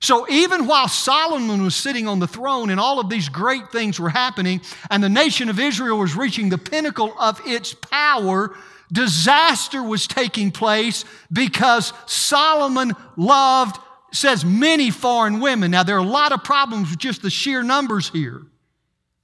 So 0.00 0.26
even 0.30 0.66
while 0.66 0.88
Solomon 0.88 1.62
was 1.62 1.76
sitting 1.76 2.08
on 2.08 2.20
the 2.20 2.26
throne 2.26 2.70
and 2.70 2.80
all 2.80 3.00
of 3.00 3.10
these 3.10 3.28
great 3.28 3.70
things 3.70 4.00
were 4.00 4.08
happening, 4.08 4.62
and 4.90 5.02
the 5.02 5.10
nation 5.10 5.50
of 5.50 5.60
Israel 5.60 5.98
was 5.98 6.16
reaching 6.16 6.48
the 6.48 6.58
pinnacle 6.58 7.14
of 7.18 7.40
its 7.44 7.74
power, 7.74 8.56
disaster 8.90 9.82
was 9.82 10.06
taking 10.06 10.50
place 10.52 11.04
because 11.30 11.92
Solomon 12.06 12.92
loved, 13.16 13.76
says, 14.12 14.42
many 14.42 14.90
foreign 14.90 15.38
women. 15.38 15.70
Now, 15.70 15.82
there 15.82 15.96
are 15.96 15.98
a 15.98 16.02
lot 16.02 16.32
of 16.32 16.44
problems 16.44 16.90
with 16.90 16.98
just 16.98 17.20
the 17.20 17.30
sheer 17.30 17.62
numbers 17.62 18.08
here 18.08 18.42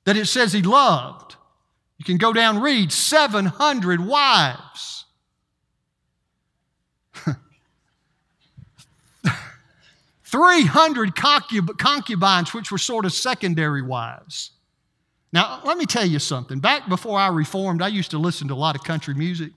that 0.05 0.17
it 0.17 0.27
says 0.27 0.53
he 0.53 0.61
loved. 0.63 1.37
You 1.97 2.05
can 2.05 2.19
go 2.19 2.35
down 2.35 2.61
read 2.61 2.93
700 2.93 4.07
wives. 4.07 5.07
300 10.27 11.15
concubines, 11.15 12.53
which 12.53 12.73
were 12.73 12.79
sort 12.79 13.05
of 13.05 13.13
secondary 13.13 13.83
wives. 13.83 14.51
Now, 15.33 15.61
let 15.65 15.79
me 15.79 15.87
tell 15.87 16.05
you 16.05 16.19
something. 16.19 16.59
Back 16.59 16.89
before 16.89 17.19
I 17.19 17.29
reformed, 17.29 17.81
I 17.81 17.89
used 17.89 18.11
to 18.11 18.19
listen 18.19 18.49
to 18.49 18.55
a 18.55 18.57
lot 18.57 18.75
of 18.75 18.83
country 18.83 19.15
music. 19.15 19.53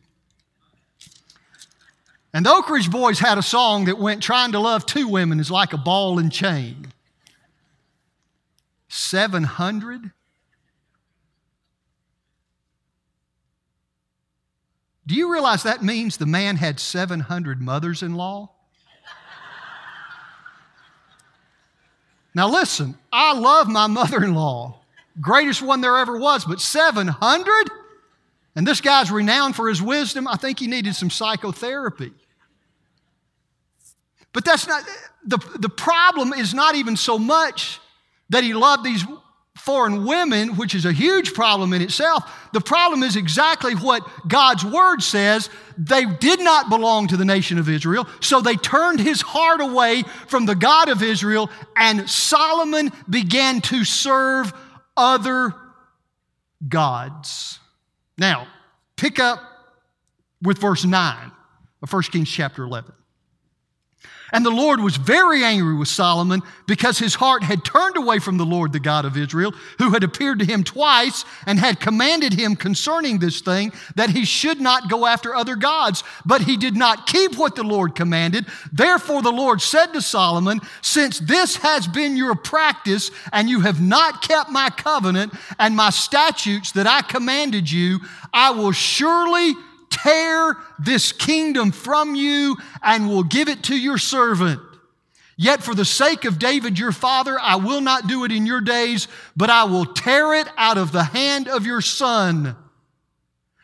And 2.33 2.45
the 2.45 2.51
Oak 2.51 2.69
Ridge 2.69 2.91
Boys 2.91 3.17
had 3.17 3.39
a 3.39 3.41
song 3.41 3.85
that 3.85 3.97
went, 3.97 4.21
Trying 4.21 4.51
to 4.51 4.59
love 4.59 4.85
two 4.85 5.07
women 5.07 5.39
is 5.39 5.49
like 5.49 5.73
a 5.73 5.77
ball 5.77 6.19
and 6.19 6.31
chain. 6.31 6.91
700? 8.89 10.11
Do 15.07 15.15
you 15.15 15.31
realize 15.31 15.63
that 15.63 15.83
means 15.83 16.17
the 16.17 16.27
man 16.27 16.57
had 16.57 16.79
700 16.79 17.59
mothers 17.59 18.03
in 18.03 18.13
law? 18.13 18.51
Now, 22.39 22.47
listen, 22.47 22.97
I 23.11 23.37
love 23.37 23.67
my 23.67 23.87
mother 23.87 24.23
in 24.23 24.33
law, 24.33 24.79
greatest 25.19 25.61
one 25.61 25.81
there 25.81 25.97
ever 25.97 26.17
was, 26.17 26.45
but 26.45 26.61
700? 26.61 27.69
And 28.55 28.65
this 28.65 28.79
guy's 28.79 29.11
renowned 29.11 29.57
for 29.57 29.67
his 29.67 29.81
wisdom. 29.81 30.25
I 30.25 30.37
think 30.37 30.57
he 30.57 30.67
needed 30.67 30.95
some 30.95 31.09
psychotherapy. 31.09 32.13
But 34.31 34.45
that's 34.45 34.67
not, 34.67 34.85
the, 35.25 35.37
the 35.59 35.67
problem 35.67 36.31
is 36.31 36.53
not 36.53 36.75
even 36.75 36.95
so 36.95 37.19
much 37.19 37.81
that 38.29 38.41
he 38.41 38.53
loved 38.53 38.85
these 38.85 39.03
foreign 39.59 40.05
women, 40.05 40.55
which 40.55 40.73
is 40.73 40.85
a 40.85 40.93
huge 40.93 41.33
problem 41.33 41.73
in 41.73 41.81
itself. 41.81 42.49
The 42.53 42.61
problem 42.61 43.03
is 43.03 43.15
exactly 43.15 43.73
what 43.73 44.07
God's 44.27 44.65
word 44.65 45.01
says. 45.01 45.49
They 45.77 46.05
did 46.05 46.39
not 46.39 46.69
belong 46.69 47.07
to 47.07 47.17
the 47.17 47.25
nation 47.25 47.59
of 47.59 47.69
Israel, 47.69 48.07
so 48.19 48.41
they 48.41 48.55
turned 48.55 48.99
his 48.99 49.21
heart 49.21 49.61
away 49.61 50.03
from 50.27 50.45
the 50.45 50.55
God 50.55 50.89
of 50.89 51.03
Israel, 51.03 51.49
and 51.75 52.09
Solomon 52.09 52.91
began 53.09 53.61
to 53.61 53.83
serve 53.83 54.53
other 54.97 55.53
gods. 56.67 57.59
Now, 58.17 58.47
pick 58.95 59.19
up 59.19 59.39
with 60.41 60.57
verse 60.57 60.83
9 60.83 61.31
of 61.81 61.93
1 61.93 62.03
Kings 62.03 62.29
chapter 62.29 62.63
11. 62.63 62.93
And 64.31 64.45
the 64.45 64.51
Lord 64.51 64.79
was 64.79 64.97
very 64.97 65.43
angry 65.43 65.75
with 65.75 65.87
Solomon 65.87 66.41
because 66.67 66.99
his 66.99 67.15
heart 67.15 67.43
had 67.43 67.65
turned 67.65 67.97
away 67.97 68.19
from 68.19 68.37
the 68.37 68.45
Lord, 68.45 68.73
the 68.73 68.79
God 68.79 69.05
of 69.05 69.17
Israel, 69.17 69.53
who 69.77 69.91
had 69.91 70.03
appeared 70.03 70.39
to 70.39 70.45
him 70.45 70.63
twice 70.63 71.25
and 71.45 71.59
had 71.59 71.79
commanded 71.79 72.33
him 72.33 72.55
concerning 72.55 73.19
this 73.19 73.41
thing 73.41 73.73
that 73.95 74.11
he 74.11 74.25
should 74.25 74.61
not 74.61 74.89
go 74.89 75.05
after 75.05 75.35
other 75.35 75.55
gods. 75.55 76.03
But 76.25 76.41
he 76.41 76.57
did 76.57 76.75
not 76.75 77.07
keep 77.07 77.37
what 77.37 77.55
the 77.55 77.63
Lord 77.63 77.95
commanded. 77.95 78.45
Therefore, 78.71 79.21
the 79.21 79.31
Lord 79.31 79.61
said 79.61 79.87
to 79.93 80.01
Solomon, 80.01 80.61
Since 80.81 81.19
this 81.19 81.57
has 81.57 81.87
been 81.87 82.15
your 82.15 82.35
practice, 82.35 83.11
and 83.33 83.49
you 83.49 83.61
have 83.61 83.81
not 83.81 84.21
kept 84.21 84.49
my 84.49 84.69
covenant 84.69 85.33
and 85.57 85.75
my 85.75 85.89
statutes 85.89 86.71
that 86.73 86.87
I 86.87 87.01
commanded 87.01 87.71
you, 87.71 87.99
I 88.33 88.51
will 88.51 88.71
surely 88.71 89.53
tear 90.03 90.55
this 90.77 91.11
kingdom 91.11 91.71
from 91.71 92.15
you 92.15 92.57
and 92.81 93.07
will 93.07 93.23
give 93.23 93.49
it 93.49 93.63
to 93.63 93.75
your 93.77 93.97
servant. 93.97 94.61
Yet 95.37 95.63
for 95.63 95.73
the 95.73 95.85
sake 95.85 96.25
of 96.25 96.37
David 96.37 96.77
your 96.77 96.91
father, 96.91 97.39
I 97.39 97.55
will 97.55 97.79
not 97.79 98.07
do 98.07 98.25
it 98.25 98.31
in 98.31 98.45
your 98.45 98.59
days, 98.59 99.07
but 99.37 99.49
I 99.49 99.63
will 99.63 99.85
tear 99.85 100.33
it 100.33 100.47
out 100.57 100.77
of 100.77 100.91
the 100.91 101.03
hand 101.03 101.47
of 101.47 101.65
your 101.65 101.79
son. 101.79 102.57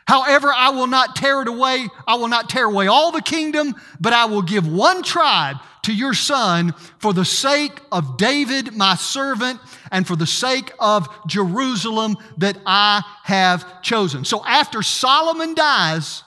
However, 0.08 0.54
I 0.54 0.70
will 0.70 0.88
not 0.88 1.15
tear 1.15 1.42
it 1.42 1.48
away. 1.48 1.88
I 2.08 2.15
will 2.15 2.27
not 2.27 2.50
tear 2.50 2.65
away 2.65 2.88
all 2.88 3.12
the 3.12 3.22
kingdom, 3.22 3.75
but 4.00 4.13
I 4.13 4.25
will 4.25 4.44
give 4.44 4.68
one 4.68 5.04
tribe 5.04 5.58
to 5.84 5.94
your 5.94 6.13
son 6.13 6.74
for 7.00 7.12
the 7.12 7.25
sake 7.25 7.80
of 7.92 8.18
David, 8.18 8.75
my 8.75 8.96
servant, 8.96 9.60
and 9.92 10.06
for 10.08 10.15
the 10.15 10.27
sake 10.27 10.72
of 10.80 11.08
Jerusalem 11.27 12.18
that 12.38 12.58
I 12.65 13.04
have 13.24 13.82
chosen. 13.82 14.25
So 14.25 14.46
after 14.46 14.82
Solomon 14.82 15.56
dies, 15.56 16.24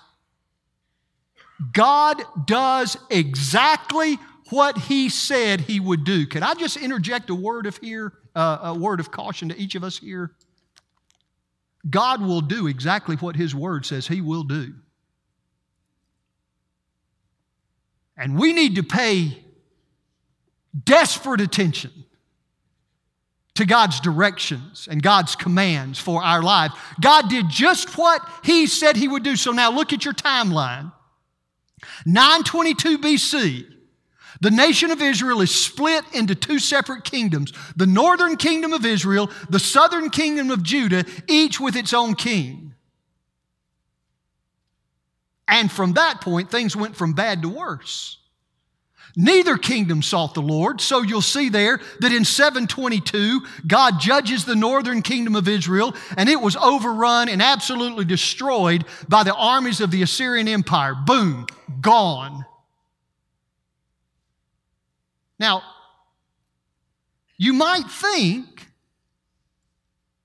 God 1.73 2.23
does 2.47 2.97
exactly 3.11 4.19
what 4.51 4.79
he 4.79 5.09
said 5.09 5.61
he 5.61 5.81
would 5.81 6.05
do. 6.05 6.27
Could 6.27 6.43
I 6.43 6.55
just 6.55 6.77
interject 6.77 7.31
a 7.31 7.35
word 7.35 7.67
of 7.67 7.77
here, 7.79 8.13
uh, 8.35 8.59
a 8.63 8.75
word 8.75 9.01
of 9.01 9.11
caution 9.11 9.49
to 9.51 9.59
each 9.59 9.75
of 9.75 9.85
us 9.85 9.99
here? 9.99 10.33
God 11.89 12.23
will 12.23 12.41
do 12.41 12.67
exactly 12.67 13.17
what 13.17 13.37
his 13.37 13.55
word 13.55 13.87
says 13.87 14.07
he 14.07 14.21
will 14.21 14.45
do. 14.45 14.75
And 18.17 18.39
we 18.39 18.53
need 18.53 18.75
to 18.77 18.83
pay 18.83 19.45
desperate 20.85 21.41
attention 21.41 21.93
to 23.55 23.65
God's 23.65 24.01
directions 24.01 24.89
and 24.91 25.03
God's 25.03 25.35
commands 25.35 25.99
for 25.99 26.23
our 26.23 26.43
life. 26.43 26.73
God 27.01 27.29
did 27.29 27.49
just 27.49 27.99
what 27.99 28.23
He 28.45 28.67
said 28.69 28.97
He 28.97 29.09
would 29.09 29.25
do. 29.25 29.35
So 29.35 29.51
now 29.51 29.73
look 29.73 29.93
at 29.93 30.05
your 30.05 30.15
timeline. 30.15 30.93
922 32.07 32.99
BC, 32.99 33.67
the 34.41 34.51
nation 34.51 34.91
of 34.91 35.03
Israel 35.03 35.41
is 35.41 35.55
split 35.55 36.05
into 36.15 36.35
two 36.35 36.59
separate 36.59 37.05
kingdoms 37.05 37.53
the 37.77 37.87
northern 37.87 38.37
kingdom 38.37 38.73
of 38.73 38.85
Israel, 38.85 39.31
the 39.49 39.59
southern 39.59 40.11
kingdom 40.11 40.51
of 40.51 40.63
Judah, 40.63 41.05
each 41.27 41.59
with 41.59 41.77
its 41.77 41.93
own 41.93 42.15
king. 42.15 42.75
And 45.49 45.73
from 45.73 45.95
that 45.95 46.21
point, 46.21 46.51
things 46.51 46.77
went 46.77 46.95
from 46.95 47.15
bad 47.15 47.43
to 47.43 47.49
worse. 47.49 48.18
Neither 49.21 49.59
kingdom 49.59 50.01
sought 50.01 50.35
the 50.35 50.41
Lord. 50.41 50.81
So 50.81 51.03
you'll 51.03 51.23
see 51.23 51.49
there 51.49 51.81
that 51.99 52.13
in 52.13 52.25
722, 52.25 53.41
God 53.67 53.99
judges 53.99 54.45
the 54.45 54.55
northern 54.55 55.03
kingdom 55.03 55.35
of 55.35 55.49
Israel, 55.49 55.93
and 56.17 56.29
it 56.29 56.41
was 56.41 56.55
overrun 56.55 57.29
and 57.29 57.43
absolutely 57.43 58.05
destroyed 58.05 58.85
by 59.09 59.25
the 59.25 59.35
armies 59.35 59.81
of 59.81 59.91
the 59.91 60.03
Assyrian 60.03 60.47
Empire. 60.47 60.95
Boom, 60.95 61.49
gone. 61.81 62.47
Now, 65.41 65.65
you 67.37 67.55
might 67.55 67.91
think 67.91 68.69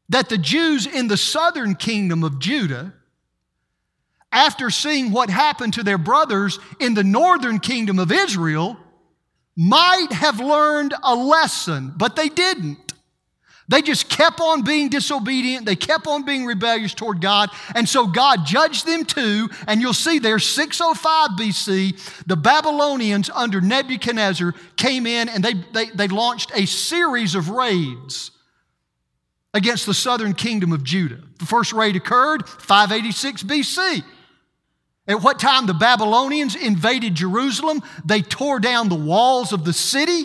that 0.09 0.29
the 0.29 0.37
Jews 0.37 0.85
in 0.85 1.07
the 1.07 1.17
southern 1.17 1.73
kingdom 1.73 2.23
of 2.23 2.37
Judah 2.37 2.93
after 4.31 4.69
seeing 4.69 5.11
what 5.11 5.31
happened 5.31 5.73
to 5.73 5.83
their 5.83 5.97
brothers 5.97 6.59
in 6.79 6.93
the 6.93 7.03
northern 7.03 7.59
kingdom 7.59 7.97
of 7.97 8.11
Israel, 8.11 8.77
might 9.55 10.11
have 10.11 10.39
learned 10.39 10.93
a 11.03 11.15
lesson, 11.15 11.93
but 11.95 12.15
they 12.15 12.29
didn't. 12.29 12.93
They 13.69 13.81
just 13.81 14.09
kept 14.09 14.41
on 14.41 14.63
being 14.63 14.89
disobedient. 14.89 15.65
They 15.65 15.75
kept 15.75 16.05
on 16.05 16.25
being 16.25 16.45
rebellious 16.45 16.93
toward 16.93 17.21
God. 17.21 17.49
And 17.75 17.87
so 17.87 18.07
God 18.07 18.45
judged 18.45 18.85
them 18.85 19.05
too. 19.05 19.49
And 19.67 19.79
you'll 19.79 19.93
see 19.93 20.19
there, 20.19 20.37
605 20.37 21.29
BC, 21.31 22.25
the 22.25 22.35
Babylonians 22.35 23.29
under 23.29 23.61
Nebuchadnezzar 23.61 24.53
came 24.75 25.07
in 25.07 25.29
and 25.29 25.43
they, 25.43 25.53
they, 25.71 25.89
they 25.91 26.07
launched 26.09 26.51
a 26.53 26.65
series 26.65 27.35
of 27.35 27.49
raids 27.49 28.31
against 29.53 29.85
the 29.85 29.93
southern 29.93 30.33
kingdom 30.33 30.73
of 30.73 30.83
Judah. 30.83 31.21
The 31.39 31.45
first 31.45 31.73
raid 31.73 31.95
occurred 31.95 32.47
586 32.47 33.43
BC. 33.43 34.03
At 35.07 35.21
what 35.21 35.39
time 35.39 35.65
the 35.65 35.73
Babylonians 35.73 36.55
invaded 36.55 37.15
Jerusalem, 37.15 37.81
they 38.05 38.21
tore 38.21 38.59
down 38.59 38.87
the 38.87 38.95
walls 38.95 39.51
of 39.51 39.65
the 39.65 39.73
city, 39.73 40.23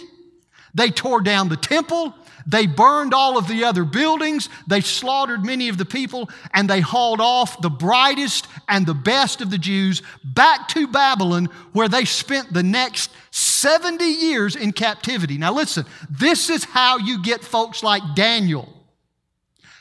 they 0.73 0.91
tore 0.91 1.21
down 1.21 1.49
the 1.49 1.57
temple, 1.57 2.15
they 2.47 2.67
burned 2.67 3.13
all 3.13 3.37
of 3.37 3.49
the 3.49 3.65
other 3.65 3.85
buildings, 3.85 4.49
they 4.69 4.81
slaughtered 4.81 5.45
many 5.45 5.69
of 5.69 5.79
the 5.79 5.85
people, 5.85 6.31
and 6.55 6.71
they 6.71 6.81
hauled 6.81 7.21
off 7.21 7.61
the 7.61 7.69
brightest 7.69 8.47
and 8.69 8.87
the 8.87 8.95
best 8.95 9.41
of 9.41 9.51
the 9.51 9.59
Jews 9.59 10.01
back 10.25 10.69
to 10.69 10.87
Babylon, 10.87 11.47
where 11.73 11.89
they 11.89 12.05
spent 12.05 12.53
the 12.53 12.63
next 12.63 13.11
70 13.33 14.05
years 14.05 14.55
in 14.55 14.73
captivity. 14.73 15.39
Now, 15.39 15.53
listen, 15.53 15.85
this 16.09 16.49
is 16.49 16.63
how 16.63 16.99
you 16.99 17.21
get 17.21 17.45
folks 17.45 17.83
like 17.83 18.03
Daniel, 18.15 18.73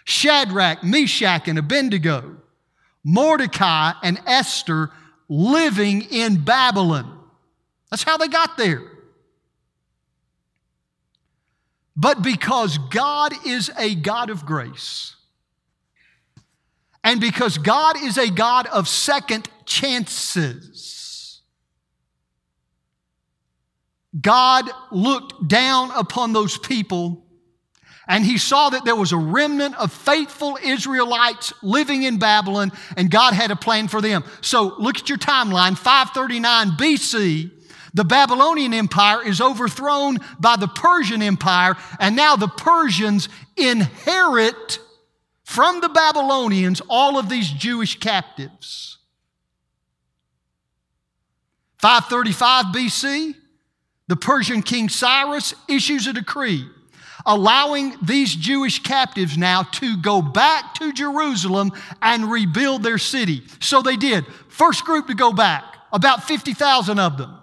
Shadrach, 0.05 0.83
Meshach, 0.83 1.47
and 1.47 1.59
Abednego 1.59 2.37
Mordecai 3.09 3.93
and 4.03 4.19
Esther 4.27 4.91
living 5.29 6.01
in 6.11 6.43
Babylon. 6.43 7.17
That's 7.89 8.03
how 8.03 8.17
they 8.17 8.27
got 8.27 8.57
there. 8.57 8.81
But 11.95 12.21
because 12.21 12.77
God 12.77 13.31
is 13.45 13.71
a 13.77 13.95
God 13.95 14.29
of 14.29 14.45
grace, 14.45 15.15
and 17.01 17.21
because 17.21 17.57
God 17.57 17.95
is 18.03 18.17
a 18.17 18.29
God 18.29 18.67
of 18.67 18.89
second 18.89 19.47
chances, 19.63 21.41
God 24.19 24.65
looked 24.91 25.47
down 25.47 25.91
upon 25.91 26.33
those 26.33 26.57
people 26.57 27.25
and 28.07 28.25
he 28.25 28.37
saw 28.37 28.69
that 28.69 28.85
there 28.85 28.95
was 28.95 29.11
a 29.11 29.17
remnant 29.17 29.75
of 29.75 29.91
faithful 29.91 30.57
Israelites 30.63 31.53
living 31.61 32.03
in 32.03 32.19
Babylon, 32.19 32.71
and 32.95 33.11
God 33.11 33.33
had 33.33 33.51
a 33.51 33.55
plan 33.55 33.87
for 33.87 34.01
them. 34.01 34.23
So 34.41 34.75
look 34.77 34.97
at 34.97 35.09
your 35.09 35.17
timeline 35.17 35.77
539 35.77 36.71
BC. 36.71 37.51
The 37.93 38.05
Babylonian 38.05 38.73
Empire 38.73 39.23
is 39.25 39.41
overthrown 39.41 40.19
by 40.39 40.55
the 40.55 40.67
Persian 40.67 41.21
Empire, 41.21 41.75
and 41.99 42.15
now 42.15 42.35
the 42.35 42.47
Persians 42.47 43.27
inherit 43.55 44.79
from 45.43 45.81
the 45.81 45.89
Babylonians 45.89 46.81
all 46.89 47.17
of 47.17 47.27
these 47.27 47.49
Jewish 47.49 47.99
captives. 47.99 48.99
535 51.79 52.65
BC, 52.65 53.35
the 54.07 54.15
Persian 54.15 54.61
king 54.61 54.89
Cyrus 54.89 55.53
issues 55.67 56.07
a 56.07 56.13
decree 56.13 56.67
allowing 57.27 57.93
these 58.01 58.33
Jewish 58.33 58.81
captives 58.81 59.37
now 59.37 59.63
to 59.63 59.97
go 59.97 60.21
back 60.21 60.73
to 60.75 60.93
Jerusalem 60.93 61.73
and 62.01 62.31
rebuild 62.31 62.81
their 62.81 62.97
city. 62.97 63.43
So 63.59 63.81
they 63.81 63.97
did. 63.97 64.25
First 64.47 64.85
group 64.85 65.07
to 65.07 65.13
go 65.13 65.33
back, 65.33 65.63
about 65.91 66.23
50,000 66.23 66.97
of 66.97 67.17
them, 67.17 67.37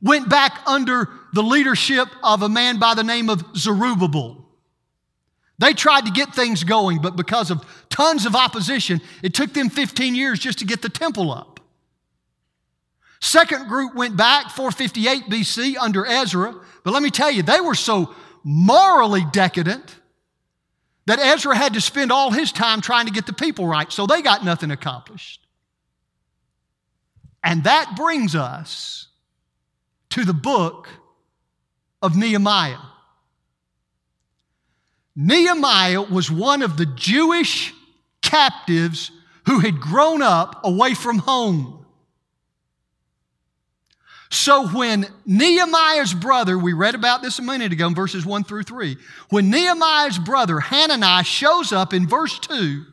went 0.00 0.28
back 0.28 0.60
under 0.66 1.08
the 1.32 1.42
leadership 1.42 2.08
of 2.22 2.42
a 2.42 2.48
man 2.48 2.78
by 2.78 2.94
the 2.94 3.02
name 3.02 3.28
of 3.28 3.44
Zerubbabel. 3.56 4.40
They 5.58 5.72
tried 5.72 6.06
to 6.06 6.12
get 6.12 6.34
things 6.34 6.62
going, 6.64 7.00
but 7.00 7.16
because 7.16 7.50
of 7.50 7.64
tons 7.90 8.24
of 8.24 8.36
opposition, 8.36 9.00
it 9.22 9.34
took 9.34 9.52
them 9.52 9.68
15 9.68 10.14
years 10.14 10.38
just 10.38 10.60
to 10.60 10.64
get 10.64 10.82
the 10.82 10.88
temple 10.88 11.32
up. 11.32 11.60
Second 13.20 13.68
group 13.68 13.94
went 13.94 14.16
back 14.16 14.50
458 14.50 15.24
BC 15.24 15.76
under 15.80 16.04
Ezra, 16.06 16.54
but 16.84 16.92
let 16.92 17.02
me 17.02 17.10
tell 17.10 17.30
you, 17.30 17.42
they 17.42 17.60
were 17.60 17.74
so 17.74 18.14
morally 18.44 19.24
decadent 19.32 19.96
that 21.06 21.18
Ezra 21.18 21.56
had 21.56 21.74
to 21.74 21.80
spend 21.80 22.12
all 22.12 22.30
his 22.30 22.52
time 22.52 22.80
trying 22.80 23.06
to 23.06 23.12
get 23.12 23.26
the 23.26 23.32
people 23.32 23.66
right, 23.66 23.90
so 23.90 24.06
they 24.06 24.22
got 24.22 24.44
nothing 24.44 24.70
accomplished. 24.70 25.40
And 27.42 27.64
that 27.64 27.94
brings 27.96 28.34
us 28.34 29.08
to 30.10 30.24
the 30.24 30.32
book 30.32 30.88
of 32.00 32.16
Nehemiah. 32.16 32.78
Nehemiah 35.16 36.02
was 36.02 36.30
one 36.30 36.62
of 36.62 36.76
the 36.76 36.86
Jewish 36.86 37.72
captives 38.22 39.10
who 39.46 39.60
had 39.60 39.80
grown 39.80 40.22
up 40.22 40.60
away 40.64 40.94
from 40.94 41.18
home. 41.18 41.83
So 44.34 44.66
when 44.66 45.06
Nehemiah's 45.24 46.12
brother, 46.12 46.58
we 46.58 46.72
read 46.72 46.96
about 46.96 47.22
this 47.22 47.38
a 47.38 47.42
minute 47.42 47.72
ago 47.72 47.86
in 47.86 47.94
verses 47.94 48.26
1 48.26 48.42
through 48.42 48.64
3, 48.64 48.96
when 49.30 49.48
Nehemiah's 49.48 50.18
brother 50.18 50.58
Hananiah 50.58 51.22
shows 51.22 51.72
up 51.72 51.94
in 51.94 52.08
verse 52.08 52.40
2, 52.40 52.84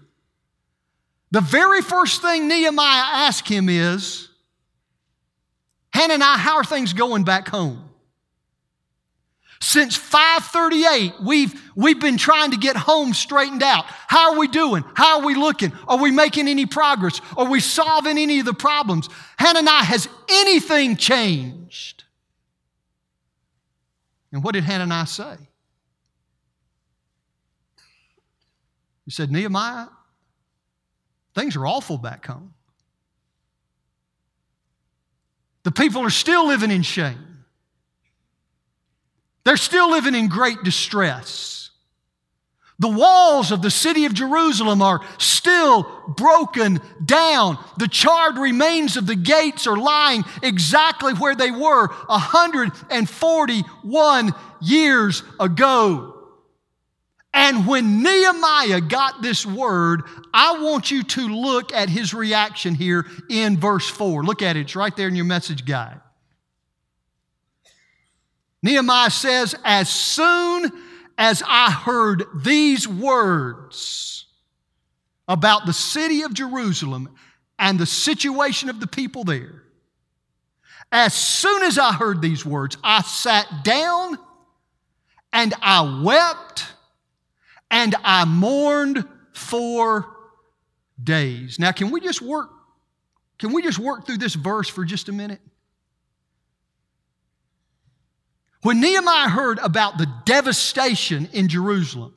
the 1.32 1.42
very 1.42 1.82
first 1.82 2.22
thing 2.22 2.48
Nehemiah 2.48 3.26
asks 3.26 3.50
him 3.50 3.70
is, 3.70 4.30
Hananiah, 5.96 6.38
how 6.38 6.58
are 6.58 6.64
things 6.64 6.94
going 6.94 7.24
back 7.24 7.48
home? 7.48 7.91
Since 9.62 9.96
538, 9.96 11.22
we've, 11.22 11.72
we've 11.76 12.00
been 12.00 12.18
trying 12.18 12.50
to 12.50 12.58
get 12.58 12.76
home 12.76 13.14
straightened 13.14 13.62
out. 13.62 13.86
How 13.86 14.34
are 14.34 14.40
we 14.40 14.48
doing? 14.48 14.84
How 14.96 15.20
are 15.20 15.26
we 15.26 15.36
looking? 15.36 15.72
Are 15.88 16.02
we 16.02 16.10
making 16.10 16.48
any 16.48 16.66
progress? 16.66 17.22
Are 17.38 17.48
we 17.48 17.60
solving 17.60 18.18
any 18.18 18.40
of 18.40 18.48
the 18.48 18.56
problems? 18.56 19.08
Hananiah, 19.38 19.84
has 19.84 20.10
anything 20.30 20.98
changed? 20.98 22.06
And 24.32 24.44
what 24.44 24.54
did 24.54 24.64
Hananiah 24.64 25.06
say? 25.06 25.36
He 29.06 29.12
said, 29.12 29.32
Nehemiah, 29.32 29.90
things 31.36 31.56
are 31.56 31.68
awful 31.68 32.00
back 32.00 32.26
home. 32.26 32.56
The 35.62 35.72
people 35.72 36.02
are 36.02 36.10
still 36.10 36.48
living 36.48 36.72
in 36.72 36.82
shame. 36.82 37.31
They're 39.44 39.58
still 39.58 39.92
living 39.92 40.16
in 40.16 40.28
great 40.28 40.64
distress. 40.64 41.62
The 42.82 42.90
walls 42.90 43.52
of 43.52 43.62
the 43.62 43.70
city 43.70 44.06
of 44.06 44.16
Jerusalem 44.16 44.82
are 44.82 45.02
still 45.20 45.84
broken 46.18 46.82
down. 47.06 47.60
The 47.78 47.88
charred 47.88 48.40
remains 48.40 48.98
of 48.98 49.06
the 49.06 49.16
gates 49.16 49.68
are 49.68 49.78
lying 49.78 50.24
exactly 50.42 51.14
where 51.14 51.36
they 51.36 51.52
were 51.52 51.90
141 52.08 54.36
years 54.62 55.22
ago. 55.40 56.16
And 57.34 57.66
when 57.68 58.02
Nehemiah 58.02 58.82
got 58.82 59.22
this 59.22 59.46
word, 59.46 60.02
I 60.34 60.60
want 60.60 60.90
you 60.90 61.04
to 61.04 61.28
look 61.28 61.72
at 61.72 61.88
his 61.88 62.16
reaction 62.16 62.74
here 62.74 63.06
in 63.30 63.58
verse 63.58 63.88
4. 63.88 64.24
Look 64.24 64.42
at 64.42 64.58
it, 64.58 64.62
it's 64.62 64.76
right 64.76 64.96
there 64.96 65.08
in 65.08 65.16
your 65.16 65.26
message 65.26 65.66
guide. 65.66 66.02
Nehemiah 68.64 69.10
says, 69.10 69.56
As 69.64 69.90
soon 69.90 70.72
as 71.18 71.44
I 71.48 71.72
heard 71.72 72.24
these 72.44 72.88
words 72.88 74.26
about 75.28 75.66
the 75.66 75.74
city 75.74 76.22
of 76.24 76.34
Jerusalem 76.34 77.10
and 77.58 77.80
the 77.80 77.86
situation 77.86 78.70
of 78.70 78.80
the 78.80 78.88
people 78.88 79.24
there, 79.24 79.64
as 80.92 81.14
soon 81.14 81.64
as 81.64 81.78
I 81.78 81.94
heard 81.94 82.22
these 82.22 82.46
words, 82.46 82.78
I 82.84 83.02
sat 83.02 83.64
down 83.64 84.18
and 85.32 85.54
I 85.62 86.02
wept 86.04 86.66
and 87.70 87.96
I 88.04 88.26
mourned 88.26 89.08
for 89.34 90.18
days. 91.02 91.58
Now, 91.60 91.72
can 91.72 91.90
we 91.92 92.02
just 92.02 92.22
work? 92.22 92.50
Can 93.40 93.54
we 93.54 93.64
just 93.64 93.80
work 93.80 94.06
through 94.06 94.18
this 94.18 94.36
verse 94.36 94.68
for 94.68 94.84
just 94.84 95.08
a 95.08 95.14
minute? 95.14 95.40
When 98.62 98.80
Nehemiah 98.80 99.30
heard 99.30 99.60
about 99.60 99.98
the 99.98 100.08
devastation 100.26 101.30
in 101.34 101.48
Jerusalem, 101.48 102.14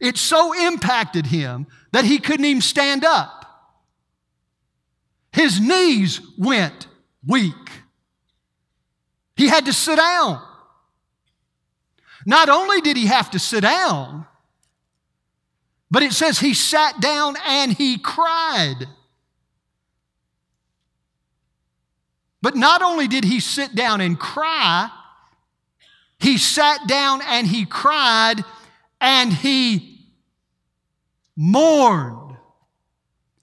it 0.00 0.16
so 0.16 0.54
impacted 0.54 1.26
him 1.26 1.66
that 1.92 2.04
he 2.04 2.18
couldn't 2.18 2.44
even 2.44 2.62
stand 2.62 3.04
up. 3.04 3.44
His 5.32 5.60
knees 5.60 6.20
went 6.38 6.86
weak. 7.26 7.54
He 9.36 9.48
had 9.48 9.66
to 9.66 9.72
sit 9.72 9.96
down. 9.96 10.40
Not 12.26 12.48
only 12.48 12.80
did 12.80 12.96
he 12.96 13.06
have 13.06 13.30
to 13.30 13.38
sit 13.38 13.62
down, 13.62 14.26
but 15.90 16.02
it 16.02 16.12
says 16.12 16.38
he 16.38 16.54
sat 16.54 17.00
down 17.00 17.36
and 17.46 17.72
he 17.72 17.98
cried. 17.98 18.86
But 22.42 22.54
not 22.54 22.82
only 22.82 23.08
did 23.08 23.24
he 23.24 23.40
sit 23.40 23.74
down 23.74 24.00
and 24.00 24.18
cry, 24.18 24.90
he 26.20 26.38
sat 26.38 26.86
down 26.86 27.22
and 27.22 27.46
he 27.46 27.64
cried 27.64 28.44
and 29.00 29.32
he 29.32 30.06
mourned. 31.36 32.36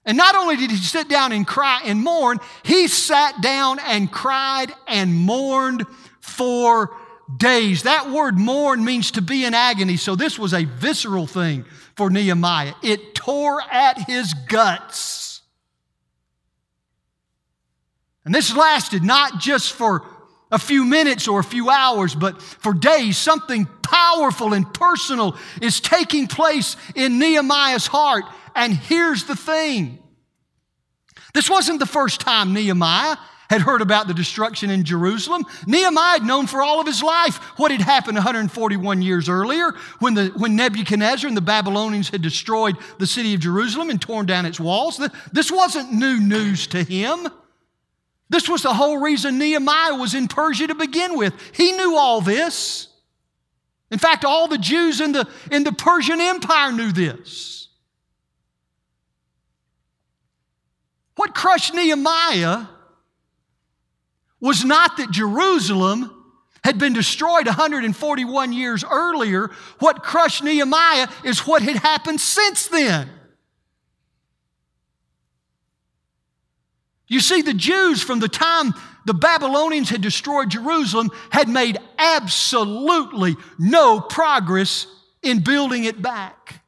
And 0.04 0.16
not 0.16 0.34
only 0.36 0.56
did 0.56 0.70
he 0.70 0.76
sit 0.76 1.08
down 1.08 1.32
and 1.32 1.46
cry 1.46 1.82
and 1.84 2.02
mourn, 2.02 2.38
he 2.62 2.88
sat 2.88 3.42
down 3.42 3.78
and 3.80 4.10
cried 4.10 4.72
and 4.86 5.14
mourned 5.14 5.84
for 6.20 6.96
days. 7.36 7.82
That 7.82 8.10
word 8.10 8.38
mourn 8.38 8.84
means 8.84 9.10
to 9.12 9.22
be 9.22 9.44
in 9.44 9.52
agony, 9.52 9.96
so 9.98 10.16
this 10.16 10.38
was 10.38 10.54
a 10.54 10.64
visceral 10.64 11.26
thing 11.26 11.64
for 11.96 12.08
Nehemiah. 12.08 12.72
It 12.82 13.14
tore 13.14 13.60
at 13.70 13.98
his 14.08 14.32
guts. 14.32 15.42
And 18.24 18.34
this 18.34 18.54
lasted 18.54 19.02
not 19.02 19.40
just 19.40 19.72
for 19.72 20.06
a 20.50 20.58
few 20.58 20.84
minutes 20.84 21.28
or 21.28 21.40
a 21.40 21.44
few 21.44 21.70
hours, 21.70 22.14
but 22.14 22.40
for 22.40 22.72
days, 22.72 23.18
something 23.18 23.66
powerful 23.82 24.54
and 24.54 24.72
personal 24.72 25.36
is 25.60 25.80
taking 25.80 26.26
place 26.26 26.76
in 26.94 27.18
Nehemiah's 27.18 27.86
heart. 27.86 28.24
And 28.54 28.72
here's 28.72 29.24
the 29.24 29.36
thing 29.36 29.98
this 31.34 31.50
wasn't 31.50 31.78
the 31.78 31.86
first 31.86 32.20
time 32.20 32.52
Nehemiah 32.52 33.16
had 33.50 33.62
heard 33.62 33.80
about 33.80 34.06
the 34.06 34.14
destruction 34.14 34.70
in 34.70 34.84
Jerusalem. 34.84 35.44
Nehemiah 35.66 36.18
had 36.18 36.26
known 36.26 36.46
for 36.46 36.62
all 36.62 36.80
of 36.80 36.86
his 36.86 37.02
life 37.02 37.36
what 37.58 37.70
had 37.70 37.80
happened 37.80 38.16
141 38.16 39.02
years 39.02 39.28
earlier 39.28 39.72
when, 40.00 40.14
the, 40.14 40.26
when 40.36 40.54
Nebuchadnezzar 40.54 41.28
and 41.28 41.36
the 41.36 41.42
Babylonians 41.42 42.10
had 42.10 42.20
destroyed 42.20 42.76
the 42.98 43.06
city 43.06 43.34
of 43.34 43.40
Jerusalem 43.40 43.88
and 43.88 44.00
torn 44.00 44.26
down 44.26 44.44
its 44.44 44.60
walls. 44.60 45.00
This 45.32 45.50
wasn't 45.50 45.92
new 45.92 46.20
news 46.20 46.66
to 46.68 46.82
him. 46.82 47.28
This 48.30 48.48
was 48.48 48.62
the 48.62 48.74
whole 48.74 48.98
reason 48.98 49.38
Nehemiah 49.38 49.94
was 49.94 50.14
in 50.14 50.28
Persia 50.28 50.66
to 50.66 50.74
begin 50.74 51.16
with. 51.16 51.34
He 51.54 51.72
knew 51.72 51.96
all 51.96 52.20
this. 52.20 52.88
In 53.90 53.98
fact, 53.98 54.24
all 54.24 54.48
the 54.48 54.58
Jews 54.58 55.00
in 55.00 55.12
the, 55.12 55.26
in 55.50 55.64
the 55.64 55.72
Persian 55.72 56.20
Empire 56.20 56.72
knew 56.72 56.92
this. 56.92 57.68
What 61.16 61.34
crushed 61.34 61.74
Nehemiah 61.74 62.66
was 64.40 64.64
not 64.64 64.98
that 64.98 65.10
Jerusalem 65.10 66.14
had 66.62 66.78
been 66.78 66.92
destroyed 66.92 67.46
141 67.46 68.52
years 68.52 68.84
earlier. 68.88 69.50
What 69.78 70.02
crushed 70.02 70.44
Nehemiah 70.44 71.08
is 71.24 71.40
what 71.40 71.62
had 71.62 71.76
happened 71.76 72.20
since 72.20 72.68
then. 72.68 73.08
You 77.08 77.20
see, 77.20 77.42
the 77.42 77.54
Jews, 77.54 78.02
from 78.02 78.20
the 78.20 78.28
time 78.28 78.74
the 79.06 79.14
Babylonians 79.14 79.88
had 79.88 80.02
destroyed 80.02 80.50
Jerusalem, 80.50 81.10
had 81.30 81.48
made 81.48 81.78
absolutely 81.96 83.36
no 83.58 84.00
progress 84.00 84.86
in 85.22 85.40
building 85.40 85.84
it 85.84 86.00
back. 86.00 86.62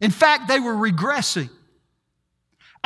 In 0.00 0.12
fact, 0.12 0.46
they 0.46 0.60
were 0.60 0.74
regressing. 0.74 1.50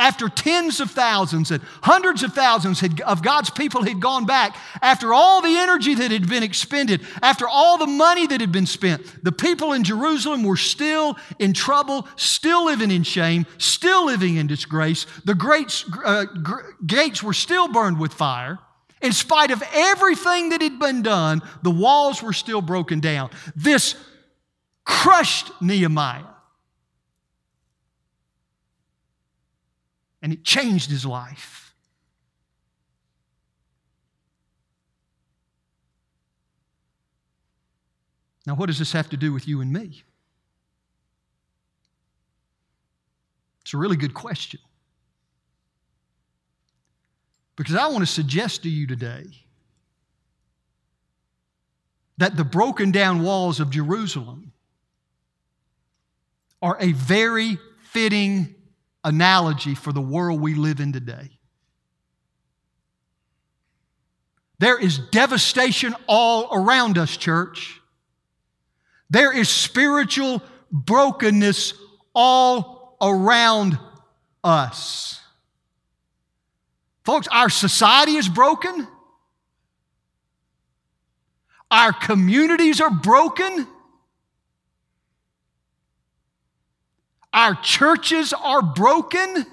After 0.03 0.27
tens 0.27 0.81
of 0.81 0.91
thousands 0.91 1.49
and 1.49 1.63
hundreds 1.81 2.23
of 2.23 2.33
thousands 2.33 2.81
had, 2.81 2.99
of 2.99 3.23
God's 3.23 3.49
people 3.49 3.83
had 3.83 4.01
gone 4.01 4.25
back, 4.25 4.57
after 4.81 5.13
all 5.13 5.41
the 5.41 5.55
energy 5.55 5.95
that 5.95 6.11
had 6.11 6.27
been 6.27 6.43
expended, 6.43 6.99
after 7.21 7.47
all 7.47 7.77
the 7.77 7.87
money 7.87 8.27
that 8.27 8.41
had 8.41 8.51
been 8.51 8.65
spent, 8.65 9.23
the 9.23 9.31
people 9.31 9.71
in 9.71 9.85
Jerusalem 9.85 10.43
were 10.43 10.57
still 10.57 11.15
in 11.39 11.53
trouble, 11.53 12.05
still 12.17 12.65
living 12.65 12.91
in 12.91 13.03
shame, 13.03 13.45
still 13.57 14.07
living 14.07 14.35
in 14.35 14.45
disgrace. 14.45 15.05
The 15.23 15.35
great, 15.35 15.85
uh, 16.03 16.25
gates 16.85 17.23
were 17.23 17.31
still 17.31 17.69
burned 17.69 17.97
with 17.97 18.13
fire. 18.13 18.59
In 19.01 19.13
spite 19.13 19.51
of 19.51 19.63
everything 19.73 20.49
that 20.49 20.61
had 20.61 20.79
been 20.79 21.01
done, 21.01 21.41
the 21.61 21.71
walls 21.71 22.21
were 22.21 22.33
still 22.33 22.61
broken 22.61 22.99
down. 22.99 23.29
This 23.55 23.95
crushed 24.83 25.49
Nehemiah. 25.61 26.32
And 30.23 30.31
it 30.31 30.43
changed 30.45 30.89
his 30.89 31.05
life. 31.05 31.75
Now, 38.47 38.55
what 38.55 38.67
does 38.67 38.79
this 38.79 38.93
have 38.93 39.09
to 39.09 39.17
do 39.17 39.33
with 39.33 39.47
you 39.47 39.59
and 39.61 39.71
me? 39.71 40.03
It's 43.61 43.73
a 43.73 43.77
really 43.77 43.97
good 43.97 44.13
question. 44.13 44.59
Because 47.55 47.75
I 47.75 47.87
want 47.87 47.99
to 47.99 48.05
suggest 48.05 48.63
to 48.63 48.69
you 48.69 48.87
today 48.87 49.25
that 52.17 52.37
the 52.37 52.43
broken 52.43 52.91
down 52.91 53.23
walls 53.23 53.59
of 53.59 53.69
Jerusalem 53.69 54.53
are 56.61 56.77
a 56.79 56.93
very 56.93 57.57
fitting 57.91 58.55
analogy 59.03 59.75
for 59.75 59.91
the 59.91 60.01
world 60.01 60.41
we 60.41 60.55
live 60.55 60.79
in 60.79 60.93
today. 60.93 61.29
There 64.59 64.79
is 64.79 64.97
devastation 64.97 65.95
all 66.07 66.47
around 66.51 66.97
us, 66.97 67.17
church. 67.17 67.81
There 69.09 69.35
is 69.35 69.49
spiritual 69.49 70.41
brokenness 70.71 71.73
all 72.15 72.95
around 73.01 73.77
us. 74.43 75.19
Folks, 77.03 77.27
our 77.29 77.49
society 77.49 78.15
is 78.15 78.29
broken. 78.29 78.87
Our 81.69 81.91
communities 81.91 82.79
are 82.79 82.91
broken. 82.91 83.67
Our 87.33 87.55
churches 87.55 88.31
are 88.31 88.61
broken. 88.61 89.45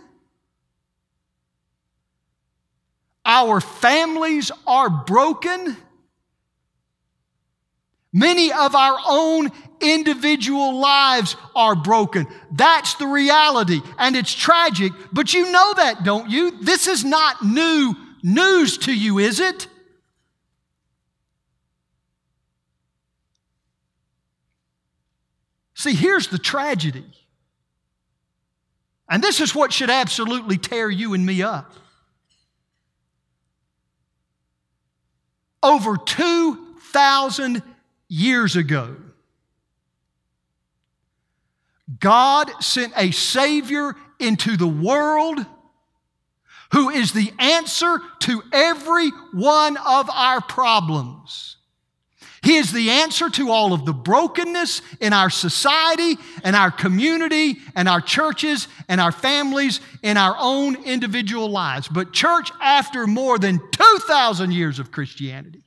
Our 3.24 3.60
families 3.60 4.52
are 4.66 4.90
broken. 4.90 5.76
Many 8.12 8.52
of 8.52 8.74
our 8.74 8.98
own 9.06 9.50
individual 9.80 10.78
lives 10.78 11.36
are 11.54 11.76
broken. 11.76 12.26
That's 12.50 12.94
the 12.94 13.06
reality, 13.06 13.80
and 13.98 14.16
it's 14.16 14.32
tragic, 14.32 14.92
but 15.12 15.32
you 15.32 15.50
know 15.52 15.74
that, 15.74 16.02
don't 16.02 16.28
you? 16.28 16.60
This 16.60 16.86
is 16.88 17.04
not 17.04 17.44
new 17.44 17.94
news 18.22 18.78
to 18.78 18.92
you, 18.92 19.18
is 19.20 19.38
it? 19.38 19.68
See, 25.74 25.94
here's 25.94 26.26
the 26.26 26.38
tragedy. 26.38 27.06
And 29.10 29.22
this 29.22 29.40
is 29.40 29.54
what 29.54 29.72
should 29.72 29.90
absolutely 29.90 30.56
tear 30.56 30.88
you 30.88 31.14
and 31.14 31.26
me 31.26 31.42
up. 31.42 31.74
Over 35.62 35.96
2,000 35.96 37.62
years 38.08 38.54
ago, 38.54 38.96
God 41.98 42.50
sent 42.60 42.92
a 42.96 43.10
Savior 43.10 43.96
into 44.20 44.56
the 44.56 44.68
world 44.68 45.44
who 46.72 46.88
is 46.88 47.12
the 47.12 47.32
answer 47.40 48.00
to 48.20 48.42
every 48.52 49.10
one 49.32 49.76
of 49.76 50.08
our 50.08 50.40
problems. 50.40 51.56
He 52.42 52.56
is 52.56 52.72
the 52.72 52.90
answer 52.90 53.28
to 53.30 53.50
all 53.50 53.74
of 53.74 53.84
the 53.84 53.92
brokenness 53.92 54.80
in 55.00 55.12
our 55.12 55.28
society 55.28 56.16
and 56.42 56.56
our 56.56 56.70
community 56.70 57.58
and 57.74 57.86
our 57.86 58.00
churches 58.00 58.66
and 58.88 58.98
our 59.00 59.12
families 59.12 59.80
in 60.02 60.16
our 60.16 60.34
own 60.38 60.82
individual 60.84 61.50
lives. 61.50 61.86
But, 61.86 62.12
church, 62.12 62.50
after 62.60 63.06
more 63.06 63.38
than 63.38 63.60
2,000 63.72 64.52
years 64.52 64.78
of 64.78 64.90
Christianity, 64.90 65.64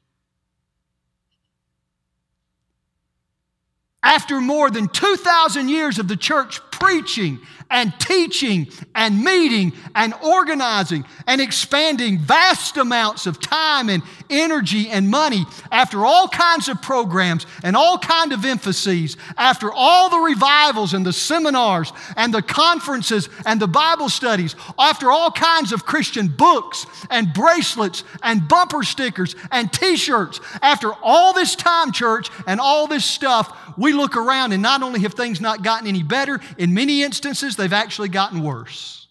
after 4.02 4.42
more 4.42 4.70
than 4.70 4.88
2,000 4.90 5.70
years 5.70 6.00
of 6.00 6.08
the 6.08 6.18
church 6.18 6.60
preaching 6.72 7.40
and 7.74 7.92
teaching 8.00 8.68
and 8.96 9.22
meeting 9.22 9.74
and 9.96 10.14
organizing 10.24 11.04
and 11.28 11.42
expanding 11.42 12.20
vast 12.20 12.78
amounts 12.78 13.26
of 13.26 13.42
time 13.42 13.90
and 13.90 14.02
energy 14.30 14.90
and 14.90 15.10
money 15.10 15.44
after 15.72 16.06
all 16.06 16.30
kinds 16.30 16.70
of 16.70 16.82
programs 16.82 17.46
and 17.64 17.76
all 17.76 17.98
kind 17.98 18.32
of 18.32 18.46
emphases 18.46 19.18
after 19.38 19.72
all 19.74 20.10
the 20.10 20.20
revivals 20.20 20.94
and 20.94 21.06
the 21.06 21.12
seminars 21.12 21.92
and 22.16 22.34
the 22.34 22.42
conferences 22.42 23.28
and 23.46 23.60
the 23.60 23.68
bible 23.68 24.08
studies 24.08 24.56
after 24.80 25.12
all 25.12 25.32
kinds 25.32 25.74
of 25.74 25.86
christian 25.86 26.28
books 26.28 26.86
and 27.10 27.34
bracelets 27.34 28.04
and 28.22 28.48
bumper 28.48 28.84
stickers 28.84 29.36
and 29.52 29.72
t-shirts. 29.74 30.40
After 30.62 30.94
all 31.02 31.34
this 31.34 31.56
time 31.56 31.92
church 31.92 32.30
and 32.46 32.60
all 32.60 32.88
this 32.88 33.06
stuff 33.06 33.58
we 33.78 33.94
look 33.94 34.16
around 34.16 34.54
and 34.54 34.62
not 34.62 34.84
only 34.84 35.00
have 35.02 35.16
things 35.16 35.42
not 35.42 35.64
gotten 35.64 35.88
any 35.88 36.04
better 36.04 36.40
in 36.58 36.74
many 36.74 37.02
instances 37.02 37.56
they've 37.64 37.72
actually 37.72 38.10
gotten 38.10 38.44
worse. 38.44 39.08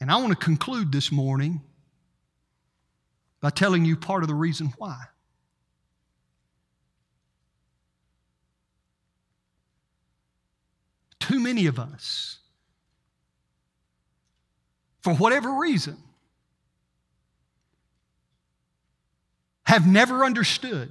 And 0.00 0.10
I 0.10 0.16
want 0.16 0.30
to 0.30 0.36
conclude 0.36 0.90
this 0.90 1.12
morning 1.12 1.60
by 3.42 3.50
telling 3.50 3.84
you 3.84 3.94
part 3.94 4.22
of 4.22 4.28
the 4.28 4.34
reason 4.34 4.72
why. 4.78 4.96
Too 11.20 11.40
many 11.40 11.66
of 11.66 11.78
us, 11.78 12.38
for 15.02 15.12
whatever 15.12 15.58
reason, 15.58 15.98
have 19.68 19.86
never 19.86 20.24
understood 20.24 20.90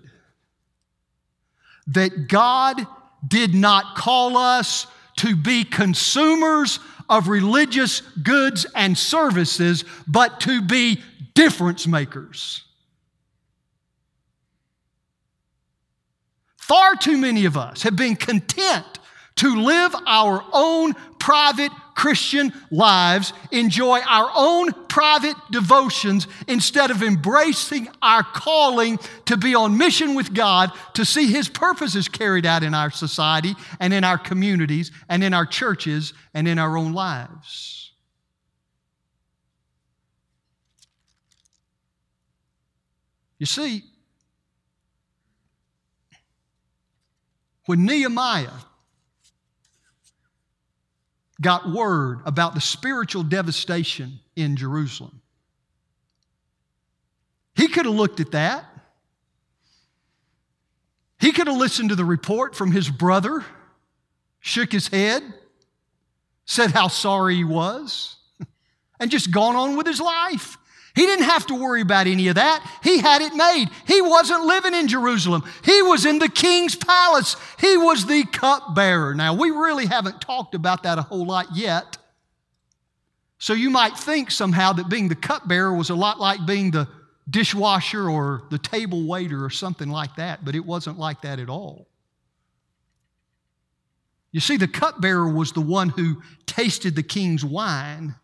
that 1.88 2.28
God 2.28 2.86
did 3.28 3.56
not 3.56 3.96
call 3.96 4.38
us 4.38 4.86
to 5.16 5.36
be 5.36 5.64
consumers 5.64 6.80
of 7.10 7.28
religious 7.28 8.02
goods 8.22 8.68
and 8.76 8.96
services, 8.96 9.84
but 10.08 10.40
to 10.42 10.62
be 10.62 11.02
difference 11.34 11.88
makers. 11.88 12.66
Far 16.58 16.96
too 16.98 17.18
many 17.18 17.46
of 17.46 17.58
us 17.58 17.82
have 17.82 17.96
been 17.96 18.16
content 18.16 19.00
to 19.38 19.56
live 19.56 19.96
our 20.06 20.44
own 20.54 20.94
private 21.20 21.72
Christian 21.96 22.54
lives, 22.70 23.34
enjoy 23.52 24.00
our 24.02 24.30
own 24.36 24.72
private 24.88 25.36
devotions 25.52 26.28
instead 26.48 26.92
of 26.92 27.02
embracing 27.02 27.90
our 28.04 28.24
calling 28.24 29.00
to 29.26 29.36
be 29.36 29.56
on 29.56 29.80
mission 29.80 30.14
with 30.14 30.32
God 30.32 30.72
to 30.94 31.04
see 31.04 31.32
His 31.32 31.50
purposes 31.50 32.08
carried 32.08 32.46
out 32.46 32.62
in 32.62 32.76
our 32.76 32.92
society 32.92 33.56
and 33.80 33.96
in 33.96 34.04
our 34.04 34.20
communities 34.20 34.92
and 35.10 35.24
in 35.24 35.34
our 35.34 35.46
churches 35.46 36.14
and 36.36 36.48
in 36.48 36.60
our 36.60 36.78
own 36.78 36.94
lives. 36.94 37.94
You 43.40 43.48
see, 43.48 43.84
when 47.66 47.86
Nehemiah 47.86 48.67
got 51.42 51.70
word 51.70 52.22
about 52.26 52.54
the 52.54 52.62
spiritual 52.62 53.24
devastation 53.24 54.20
in 54.36 54.56
Jerusalem. 54.56 55.22
He 57.56 57.68
could 57.68 57.86
have 57.86 57.96
looked 57.96 58.20
at 58.20 58.32
that. 58.32 58.66
He 61.20 61.32
could 61.32 61.48
have 61.48 61.58
listened 61.58 61.90
to 61.90 61.96
the 61.96 62.06
report 62.06 62.56
from 62.56 62.72
his 62.72 62.90
brother, 62.90 63.44
shook 64.40 64.72
his 64.72 64.88
head, 64.88 65.24
said 66.46 66.72
how 66.72 66.88
sorry 66.88 67.36
he 67.36 67.44
was, 67.44 68.16
and 69.00 69.10
just 69.10 69.32
gone 69.32 69.56
on 69.56 69.76
with 69.76 69.88
his 69.88 70.00
life. 70.00 70.58
He 70.98 71.06
didn't 71.06 71.26
have 71.26 71.46
to 71.46 71.54
worry 71.54 71.82
about 71.82 72.08
any 72.08 72.28
of 72.28 72.36
that. 72.36 72.68
He 72.82 72.98
had 72.98 73.22
it 73.22 73.36
made. 73.36 73.70
He 73.86 74.02
wasn't 74.02 74.46
living 74.46 74.74
in 74.74 74.88
Jerusalem, 74.88 75.44
he 75.64 75.84
was 75.84 76.08
in 76.08 76.18
the 76.18 76.28
king's 76.28 76.76
palace. 76.76 77.36
He 77.60 77.78
was 77.78 78.08
the 78.08 78.26
cupbearer. 78.26 79.14
Now, 79.14 79.36
we 79.36 79.52
really 79.52 79.86
haven't 79.86 80.22
talked 80.22 80.56
about 80.56 80.84
that 80.84 80.98
a 80.98 81.04
whole 81.04 81.28
lot 81.28 81.56
yet. 81.56 82.00
So 83.38 83.54
you 83.54 83.70
might 83.70 83.96
think 83.96 84.32
somehow 84.32 84.74
that 84.74 84.90
being 84.90 85.08
the 85.08 85.16
cupbearer 85.16 85.72
was 85.72 85.92
a 85.92 85.96
lot 85.96 86.20
like 86.20 86.48
being 86.48 86.72
the 86.72 86.88
dishwasher 87.30 88.10
or 88.10 88.48
the 88.50 88.58
table 88.58 89.06
waiter 89.06 89.46
or 89.46 89.52
something 89.52 89.90
like 89.90 90.16
that, 90.16 90.44
but 90.44 90.56
it 90.56 90.66
wasn't 90.66 90.98
like 90.98 91.22
that 91.22 91.38
at 91.38 91.48
all. 91.48 91.88
You 94.32 94.40
see, 94.40 94.58
the 94.58 94.68
cupbearer 94.68 95.30
was 95.30 95.52
the 95.52 95.62
one 95.62 95.90
who 95.90 96.24
tasted 96.48 96.96
the 96.96 97.04
king's 97.04 97.46
wine 97.46 98.16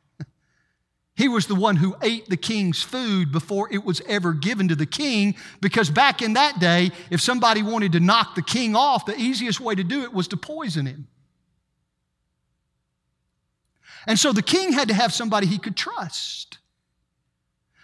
he 1.15 1.27
was 1.27 1.45
the 1.45 1.55
one 1.55 1.75
who 1.75 1.95
ate 2.01 2.27
the 2.27 2.37
king's 2.37 2.81
food 2.81 3.31
before 3.31 3.71
it 3.71 3.83
was 3.83 4.01
ever 4.07 4.33
given 4.33 4.67
to 4.69 4.75
the 4.75 4.85
king, 4.85 5.35
because 5.61 5.89
back 5.89 6.21
in 6.21 6.33
that 6.33 6.59
day, 6.59 6.91
if 7.11 7.21
somebody 7.21 7.61
wanted 7.61 7.91
to 7.91 7.99
knock 7.99 8.33
the 8.35 8.41
king 8.41 8.75
off, 8.75 9.05
the 9.05 9.15
easiest 9.15 9.59
way 9.59 9.75
to 9.75 9.83
do 9.83 10.03
it 10.03 10.13
was 10.13 10.27
to 10.29 10.37
poison 10.37 10.87
him. 10.87 11.07
And 14.07 14.17
so 14.17 14.33
the 14.33 14.41
king 14.41 14.73
had 14.73 14.87
to 14.87 14.93
have 14.93 15.13
somebody 15.13 15.45
he 15.45 15.59
could 15.59 15.77
trust. 15.77 16.57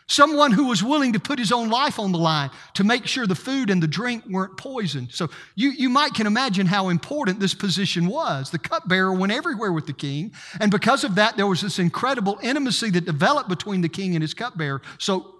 Someone 0.09 0.51
who 0.51 0.65
was 0.65 0.83
willing 0.83 1.13
to 1.13 1.19
put 1.19 1.37
his 1.37 1.51
own 1.51 1.69
life 1.69 1.99
on 1.99 2.11
the 2.11 2.17
line 2.17 2.49
to 2.73 2.83
make 2.83 3.05
sure 3.05 3.27
the 3.27 3.35
food 3.35 3.69
and 3.69 3.81
the 3.81 3.87
drink 3.87 4.23
weren't 4.27 4.57
poisoned. 4.57 5.11
So 5.11 5.29
you, 5.55 5.69
you 5.69 5.87
might 5.87 6.15
can 6.15 6.25
imagine 6.25 6.65
how 6.65 6.89
important 6.89 7.39
this 7.39 7.53
position 7.53 8.07
was. 8.07 8.49
The 8.49 8.57
cupbearer 8.57 9.13
went 9.13 9.31
everywhere 9.31 9.71
with 9.71 9.85
the 9.85 9.93
king, 9.93 10.33
and 10.59 10.71
because 10.71 11.03
of 11.03 11.13
that, 11.15 11.37
there 11.37 11.45
was 11.45 11.61
this 11.61 11.77
incredible 11.77 12.39
intimacy 12.41 12.89
that 12.89 13.05
developed 13.05 13.49
between 13.49 13.81
the 13.81 13.87
king 13.87 14.15
and 14.15 14.23
his 14.23 14.33
cupbearer. 14.33 14.81
So 14.97 15.35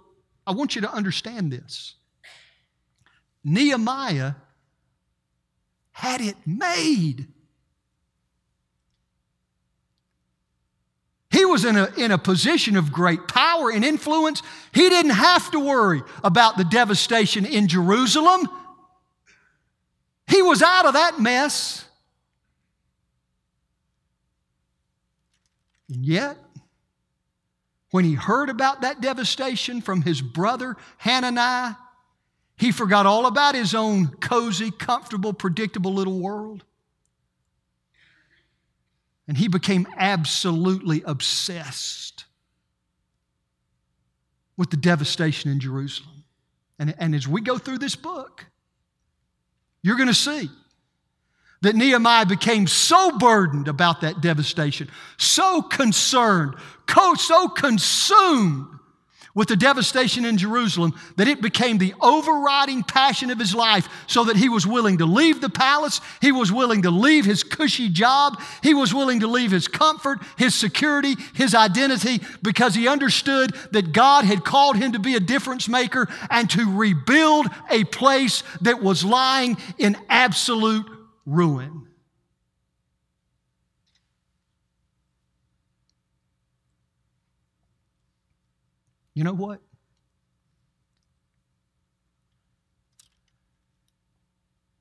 I 0.46 0.52
want 0.52 0.76
you 0.76 0.82
to 0.82 0.92
understand 0.92 1.50
this. 1.52 1.96
Nehemiah 3.42 4.34
had 5.90 6.20
it 6.20 6.36
made. 6.46 7.26
Was 11.44 11.64
in 11.64 11.76
a, 11.76 11.92
in 11.96 12.10
a 12.10 12.18
position 12.18 12.76
of 12.76 12.92
great 12.92 13.28
power 13.28 13.70
and 13.70 13.84
influence. 13.84 14.42
He 14.72 14.88
didn't 14.88 15.12
have 15.12 15.50
to 15.52 15.60
worry 15.60 16.02
about 16.24 16.56
the 16.56 16.64
devastation 16.64 17.44
in 17.44 17.68
Jerusalem. 17.68 18.48
He 20.26 20.42
was 20.42 20.62
out 20.62 20.86
of 20.86 20.94
that 20.94 21.20
mess. 21.20 21.84
And 25.88 26.04
yet, 26.04 26.36
when 27.90 28.04
he 28.04 28.14
heard 28.14 28.48
about 28.48 28.82
that 28.82 29.00
devastation 29.00 29.80
from 29.80 30.02
his 30.02 30.22
brother 30.22 30.76
Hananiah, 30.98 31.74
he 32.56 32.72
forgot 32.72 33.06
all 33.06 33.26
about 33.26 33.54
his 33.54 33.74
own 33.74 34.08
cozy, 34.20 34.70
comfortable, 34.70 35.32
predictable 35.32 35.94
little 35.94 36.20
world. 36.20 36.64
And 39.30 39.38
he 39.38 39.46
became 39.46 39.86
absolutely 39.96 41.04
obsessed 41.06 42.24
with 44.56 44.70
the 44.70 44.76
devastation 44.76 45.52
in 45.52 45.60
Jerusalem. 45.60 46.24
And, 46.80 46.96
and 46.98 47.14
as 47.14 47.28
we 47.28 47.40
go 47.40 47.56
through 47.56 47.78
this 47.78 47.94
book, 47.94 48.46
you're 49.84 49.94
going 49.94 50.08
to 50.08 50.14
see 50.14 50.50
that 51.62 51.76
Nehemiah 51.76 52.26
became 52.26 52.66
so 52.66 53.18
burdened 53.18 53.68
about 53.68 54.00
that 54.00 54.20
devastation, 54.20 54.88
so 55.16 55.62
concerned, 55.62 56.56
so 57.16 57.46
consumed 57.50 58.79
with 59.34 59.48
the 59.48 59.56
devastation 59.56 60.24
in 60.24 60.36
Jerusalem 60.36 60.94
that 61.16 61.28
it 61.28 61.40
became 61.40 61.78
the 61.78 61.94
overriding 62.00 62.82
passion 62.82 63.30
of 63.30 63.38
his 63.38 63.54
life 63.54 63.88
so 64.06 64.24
that 64.24 64.36
he 64.36 64.48
was 64.48 64.66
willing 64.66 64.98
to 64.98 65.06
leave 65.06 65.40
the 65.40 65.50
palace, 65.50 66.00
he 66.20 66.32
was 66.32 66.50
willing 66.52 66.82
to 66.82 66.90
leave 66.90 67.24
his 67.24 67.42
cushy 67.42 67.88
job, 67.88 68.40
he 68.62 68.74
was 68.74 68.92
willing 68.92 69.20
to 69.20 69.26
leave 69.26 69.50
his 69.50 69.68
comfort, 69.68 70.20
his 70.36 70.54
security, 70.54 71.16
his 71.34 71.54
identity 71.54 72.20
because 72.42 72.74
he 72.74 72.88
understood 72.88 73.54
that 73.72 73.92
God 73.92 74.24
had 74.24 74.44
called 74.44 74.76
him 74.76 74.92
to 74.92 74.98
be 74.98 75.14
a 75.14 75.20
difference 75.20 75.68
maker 75.68 76.08
and 76.30 76.48
to 76.50 76.76
rebuild 76.76 77.46
a 77.70 77.84
place 77.84 78.42
that 78.62 78.82
was 78.82 79.04
lying 79.04 79.56
in 79.78 79.96
absolute 80.08 80.86
ruin. 81.26 81.89
You 89.20 89.24
know 89.24 89.34
what? 89.34 89.60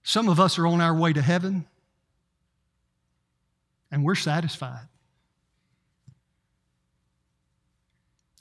Some 0.01 0.29
of 0.29 0.39
us 0.39 0.57
are 0.57 0.65
on 0.65 0.79
our 0.79 0.95
way 0.95 1.11
to 1.11 1.21
heaven 1.21 1.65
and 3.91 4.05
we're 4.05 4.15
satisfied. 4.15 4.87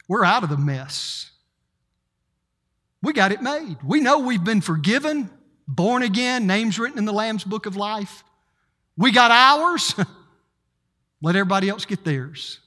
We're 0.06 0.24
out 0.24 0.44
of 0.44 0.50
the 0.50 0.56
mess. 0.56 1.32
We 3.02 3.12
got 3.12 3.32
it 3.32 3.42
made. 3.42 3.78
We 3.82 4.00
know 4.00 4.20
we've 4.20 4.44
been 4.44 4.60
forgiven 4.60 5.28
born 5.66 6.04
again, 6.04 6.46
names 6.46 6.78
written 6.78 6.98
in 6.98 7.06
the 7.06 7.12
Lamb's 7.12 7.42
book 7.42 7.66
of 7.66 7.74
life. 7.74 8.22
We 8.96 9.10
got 9.10 9.32
ours. 9.32 9.96
Let 11.22 11.34
everybody 11.34 11.68
else 11.68 11.84
get 11.86 12.04
theirs. 12.04 12.60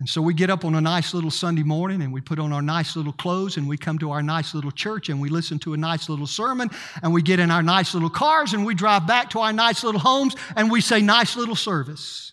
And 0.00 0.08
so 0.08 0.22
we 0.22 0.32
get 0.32 0.48
up 0.48 0.64
on 0.64 0.74
a 0.74 0.80
nice 0.80 1.12
little 1.12 1.30
Sunday 1.30 1.62
morning 1.62 2.00
and 2.00 2.10
we 2.10 2.22
put 2.22 2.38
on 2.38 2.54
our 2.54 2.62
nice 2.62 2.96
little 2.96 3.12
clothes 3.12 3.58
and 3.58 3.68
we 3.68 3.76
come 3.76 3.98
to 3.98 4.12
our 4.12 4.22
nice 4.22 4.54
little 4.54 4.70
church 4.70 5.10
and 5.10 5.20
we 5.20 5.28
listen 5.28 5.58
to 5.60 5.74
a 5.74 5.76
nice 5.76 6.08
little 6.08 6.26
sermon 6.26 6.70
and 7.02 7.12
we 7.12 7.20
get 7.20 7.38
in 7.38 7.50
our 7.50 7.62
nice 7.62 7.92
little 7.92 8.08
cars 8.08 8.54
and 8.54 8.64
we 8.64 8.74
drive 8.74 9.06
back 9.06 9.28
to 9.30 9.40
our 9.40 9.52
nice 9.52 9.84
little 9.84 10.00
homes 10.00 10.34
and 10.56 10.70
we 10.70 10.80
say, 10.80 11.02
nice 11.02 11.36
little 11.36 11.54
service. 11.54 12.32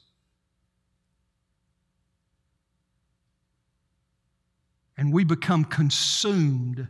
And 4.98 5.12
we 5.12 5.26
become 5.26 5.66
consumed 5.66 6.88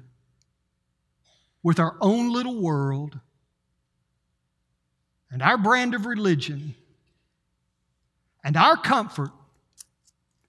with 1.64 1.80
our 1.80 1.98
own 2.00 2.32
little 2.32 2.62
world 2.62 3.20
and 5.32 5.42
our 5.42 5.58
brand 5.58 5.96
of 5.96 6.06
religion 6.06 6.76
and 8.44 8.56
our 8.56 8.78
comfort 8.78 9.32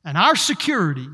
and 0.08 0.16
our 0.16 0.34
security 0.34 1.06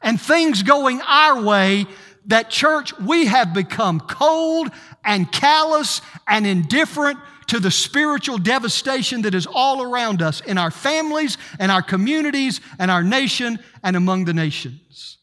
and 0.00 0.18
things 0.18 0.62
going 0.62 1.02
our 1.02 1.42
way 1.42 1.84
that, 2.26 2.48
church, 2.48 2.98
we 2.98 3.26
have 3.26 3.52
become 3.52 4.00
cold 4.00 4.70
and 5.04 5.30
callous 5.30 6.00
and 6.26 6.46
indifferent 6.46 7.18
to 7.48 7.60
the 7.60 7.70
spiritual 7.70 8.38
devastation 8.38 9.20
that 9.22 9.34
is 9.34 9.46
all 9.46 9.82
around 9.82 10.22
us 10.22 10.40
in 10.40 10.56
our 10.56 10.70
families 10.70 11.36
and 11.58 11.70
our 11.70 11.82
communities 11.82 12.62
and 12.78 12.90
our 12.90 13.02
nation 13.02 13.58
and 13.82 13.96
among 13.96 14.24
the 14.24 14.32
nations. 14.32 15.18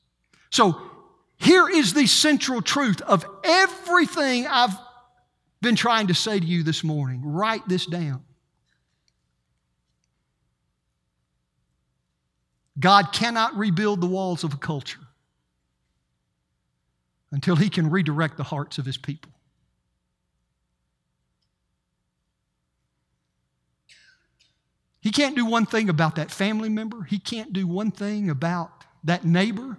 So, 0.51 0.79
here 1.37 1.67
is 1.67 1.95
the 1.95 2.05
central 2.05 2.61
truth 2.61 3.01
of 3.01 3.25
everything 3.43 4.45
I've 4.45 4.77
been 5.61 5.75
trying 5.75 6.07
to 6.07 6.13
say 6.13 6.39
to 6.39 6.45
you 6.45 6.61
this 6.61 6.83
morning. 6.83 7.23
Write 7.23 7.67
this 7.67 7.87
down. 7.87 8.23
God 12.79 13.11
cannot 13.11 13.55
rebuild 13.57 14.01
the 14.01 14.07
walls 14.07 14.43
of 14.43 14.53
a 14.53 14.57
culture 14.57 14.99
until 17.31 17.55
He 17.55 17.69
can 17.69 17.89
redirect 17.89 18.37
the 18.37 18.43
hearts 18.43 18.77
of 18.77 18.85
His 18.85 18.97
people. 18.97 19.31
He 25.01 25.11
can't 25.11 25.35
do 25.35 25.45
one 25.45 25.65
thing 25.65 25.89
about 25.89 26.15
that 26.15 26.31
family 26.31 26.69
member. 26.69 27.03
He 27.03 27.17
can't 27.17 27.53
do 27.53 27.65
one 27.65 27.91
thing 27.91 28.29
about 28.29 28.83
that 29.03 29.23
neighbor. 29.23 29.77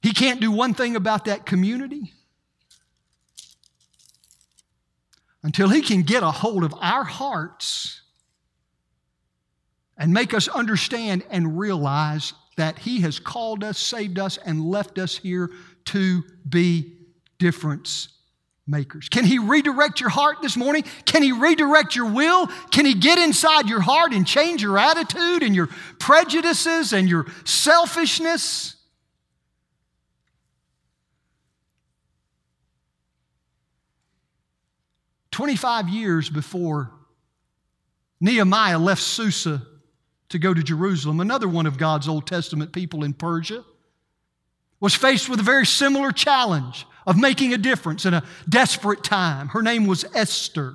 He 0.00 0.12
can't 0.12 0.40
do 0.40 0.52
one 0.52 0.72
thing 0.72 0.94
about 0.94 1.24
that 1.24 1.44
community 1.44 2.12
until 5.42 5.68
He 5.68 5.82
can 5.82 6.02
get 6.02 6.22
a 6.22 6.30
hold 6.30 6.64
of 6.64 6.72
our 6.80 7.04
hearts 7.04 8.02
and 9.98 10.12
make 10.12 10.32
us 10.32 10.48
understand 10.48 11.24
and 11.30 11.58
realize 11.58 12.32
that 12.56 12.78
He 12.78 13.00
has 13.00 13.18
called 13.18 13.64
us, 13.64 13.78
saved 13.78 14.18
us, 14.18 14.38
and 14.38 14.64
left 14.64 14.98
us 14.98 15.16
here 15.16 15.50
to 15.86 16.22
be 16.48 16.94
difference 17.38 18.08
makers. 18.66 19.08
Can 19.08 19.24
He 19.24 19.38
redirect 19.38 20.00
your 20.00 20.10
heart 20.10 20.38
this 20.40 20.56
morning? 20.56 20.84
Can 21.04 21.22
He 21.22 21.32
redirect 21.32 21.96
your 21.96 22.10
will? 22.10 22.46
Can 22.70 22.86
He 22.86 22.94
get 22.94 23.18
inside 23.18 23.68
your 23.68 23.80
heart 23.80 24.12
and 24.12 24.26
change 24.26 24.62
your 24.62 24.78
attitude 24.78 25.42
and 25.42 25.54
your 25.54 25.68
prejudices 25.98 26.92
and 26.92 27.08
your 27.08 27.26
selfishness? 27.44 28.76
25 35.32 35.88
years 35.88 36.28
before 36.28 36.90
Nehemiah 38.20 38.78
left 38.78 39.00
Susa 39.00 39.62
to 40.28 40.38
go 40.38 40.52
to 40.52 40.62
Jerusalem, 40.62 41.20
another 41.20 41.48
one 41.48 41.66
of 41.66 41.78
God's 41.78 42.08
Old 42.08 42.26
Testament 42.26 42.72
people 42.72 43.04
in 43.04 43.14
Persia 43.14 43.64
was 44.80 44.94
faced 44.94 45.28
with 45.28 45.40
a 45.40 45.42
very 45.42 45.66
similar 45.66 46.12
challenge 46.12 46.86
of 47.06 47.16
making 47.16 47.52
a 47.52 47.58
difference 47.58 48.04
in 48.04 48.14
a 48.14 48.22
desperate 48.48 49.02
time. 49.02 49.48
Her 49.48 49.62
name 49.62 49.86
was 49.86 50.04
Esther. 50.14 50.74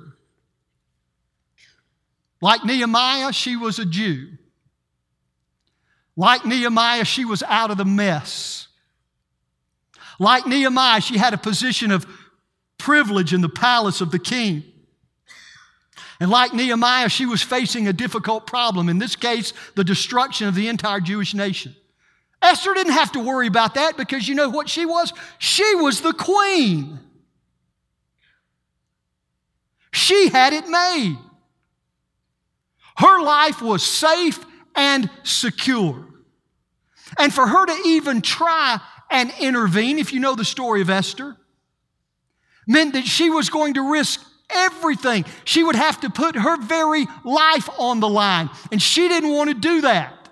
Like 2.40 2.64
Nehemiah, 2.64 3.32
she 3.32 3.56
was 3.56 3.78
a 3.78 3.86
Jew. 3.86 4.32
Like 6.16 6.44
Nehemiah, 6.44 7.04
she 7.04 7.24
was 7.24 7.42
out 7.44 7.70
of 7.70 7.78
the 7.78 7.84
mess. 7.84 8.68
Like 10.18 10.46
Nehemiah, 10.46 11.00
she 11.00 11.16
had 11.16 11.34
a 11.34 11.38
position 11.38 11.90
of 11.90 12.06
privilege 12.78 13.32
in 13.32 13.40
the 13.40 13.48
palace 13.48 14.00
of 14.00 14.10
the 14.10 14.18
king. 14.18 14.62
And 16.20 16.30
like 16.30 16.52
Nehemiah, 16.52 17.08
she 17.08 17.26
was 17.26 17.42
facing 17.42 17.88
a 17.88 17.92
difficult 17.92 18.46
problem, 18.46 18.88
in 18.88 18.98
this 18.98 19.16
case, 19.16 19.52
the 19.74 19.84
destruction 19.84 20.48
of 20.48 20.54
the 20.54 20.68
entire 20.68 21.00
Jewish 21.00 21.34
nation. 21.34 21.74
Esther 22.40 22.74
didn't 22.74 22.92
have 22.92 23.12
to 23.12 23.20
worry 23.20 23.46
about 23.46 23.74
that 23.74 23.96
because 23.96 24.28
you 24.28 24.34
know 24.34 24.50
what 24.50 24.68
she 24.68 24.86
was? 24.86 25.12
She 25.38 25.74
was 25.76 26.02
the 26.02 26.12
queen. 26.12 27.00
She 29.92 30.28
had 30.28 30.52
it 30.52 30.68
made. 30.68 31.16
Her 32.96 33.22
life 33.22 33.62
was 33.62 33.82
safe 33.82 34.44
and 34.74 35.08
secure. 35.22 36.06
And 37.18 37.32
for 37.32 37.46
her 37.46 37.66
to 37.66 37.82
even 37.86 38.20
try 38.20 38.80
and 39.10 39.32
intervene, 39.40 39.98
if 39.98 40.12
you 40.12 40.20
know 40.20 40.34
the 40.34 40.44
story 40.44 40.80
of 40.80 40.90
Esther, 40.90 41.36
meant 42.66 42.94
that 42.94 43.04
she 43.04 43.30
was 43.30 43.50
going 43.50 43.74
to 43.74 43.90
risk 43.92 44.20
everything. 44.50 45.24
She 45.44 45.62
would 45.62 45.76
have 45.76 46.00
to 46.00 46.10
put 46.10 46.36
her 46.36 46.56
very 46.60 47.06
life 47.24 47.68
on 47.78 48.00
the 48.00 48.08
line, 48.08 48.50
and 48.70 48.80
she 48.80 49.08
didn't 49.08 49.32
want 49.32 49.50
to 49.50 49.54
do 49.54 49.82
that. 49.82 50.28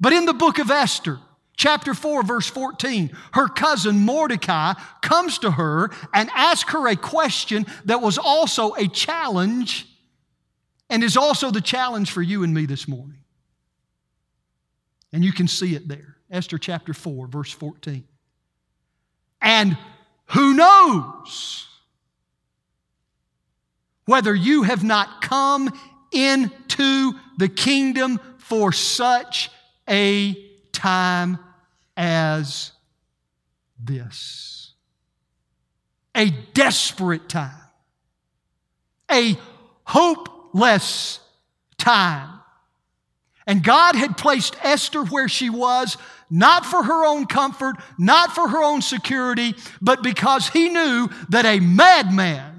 But 0.00 0.12
in 0.12 0.26
the 0.26 0.34
book 0.34 0.58
of 0.58 0.70
Esther, 0.70 1.18
chapter 1.56 1.94
4, 1.94 2.22
verse 2.22 2.46
14, 2.46 3.16
her 3.32 3.48
cousin 3.48 4.00
Mordecai 4.00 4.74
comes 5.00 5.38
to 5.38 5.50
her 5.50 5.90
and 6.12 6.30
asks 6.34 6.72
her 6.72 6.86
a 6.88 6.96
question 6.96 7.66
that 7.86 8.02
was 8.02 8.18
also 8.18 8.74
a 8.74 8.88
challenge 8.88 9.86
and 10.88 11.02
is 11.02 11.16
also 11.16 11.50
the 11.50 11.60
challenge 11.60 12.10
for 12.10 12.22
you 12.22 12.44
and 12.44 12.54
me 12.54 12.66
this 12.66 12.86
morning. 12.86 13.18
And 15.12 15.24
you 15.24 15.32
can 15.32 15.48
see 15.48 15.74
it 15.74 15.88
there. 15.88 16.16
Esther 16.30 16.58
chapter 16.58 16.92
4, 16.92 17.26
verse 17.26 17.52
14. 17.52 18.04
And 19.40 19.78
who 20.26 20.54
knows 20.54 21.68
whether 24.06 24.34
you 24.34 24.62
have 24.62 24.82
not 24.82 25.20
come 25.20 25.70
into 26.12 27.12
the 27.36 27.48
kingdom 27.48 28.18
for 28.38 28.72
such 28.72 29.50
a 29.88 30.34
time 30.72 31.38
as 31.96 32.72
this? 33.82 34.72
A 36.14 36.30
desperate 36.54 37.28
time, 37.28 37.60
a 39.10 39.36
hopeless 39.84 41.20
time. 41.76 42.40
And 43.46 43.62
God 43.62 43.94
had 43.94 44.16
placed 44.16 44.56
Esther 44.62 45.04
where 45.04 45.28
she 45.28 45.50
was, 45.50 45.98
not 46.30 46.64
for 46.64 46.82
her 46.82 47.04
own 47.04 47.26
comfort, 47.26 47.76
not 47.98 48.34
for 48.34 48.48
her 48.48 48.62
own 48.62 48.82
security, 48.82 49.54
but 49.80 50.02
because 50.02 50.48
he 50.48 50.68
knew 50.68 51.08
that 51.28 51.44
a 51.44 51.60
madman 51.60 52.55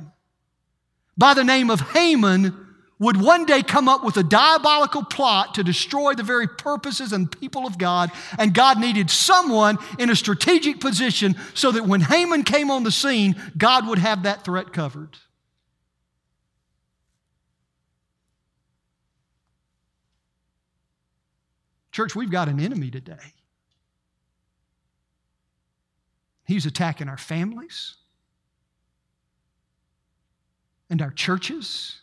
by 1.17 1.33
the 1.33 1.43
name 1.43 1.69
of 1.69 1.81
Haman 1.91 2.65
would 2.99 3.17
one 3.17 3.45
day 3.45 3.61
come 3.61 3.87
up 3.87 4.03
with 4.03 4.17
a 4.17 4.23
diabolical 4.23 5.03
plot 5.03 5.55
to 5.55 5.63
destroy 5.63 6.13
the 6.13 6.23
very 6.23 6.47
purposes 6.47 7.13
and 7.13 7.31
people 7.39 7.67
of 7.67 7.77
God, 7.77 8.11
and 8.39 8.53
God 8.53 8.79
needed 8.79 9.11
someone 9.11 9.77
in 9.99 10.09
a 10.09 10.15
strategic 10.15 10.79
position 10.79 11.35
so 11.53 11.71
that 11.71 11.85
when 11.85 12.01
Haman 12.01 12.43
came 12.43 12.71
on 12.71 12.83
the 12.83 12.91
scene, 12.91 13.35
God 13.57 13.87
would 13.87 13.99
have 13.99 14.23
that 14.23 14.43
threat 14.43 14.73
covered. 14.73 15.17
Church, 21.91 22.15
we've 22.15 22.31
got 22.31 22.47
an 22.47 22.59
enemy 22.59 22.91
today. 22.91 23.33
He's 26.45 26.65
attacking 26.65 27.09
our 27.09 27.17
families 27.17 27.96
and 30.89 31.01
our 31.01 31.11
churches 31.11 31.99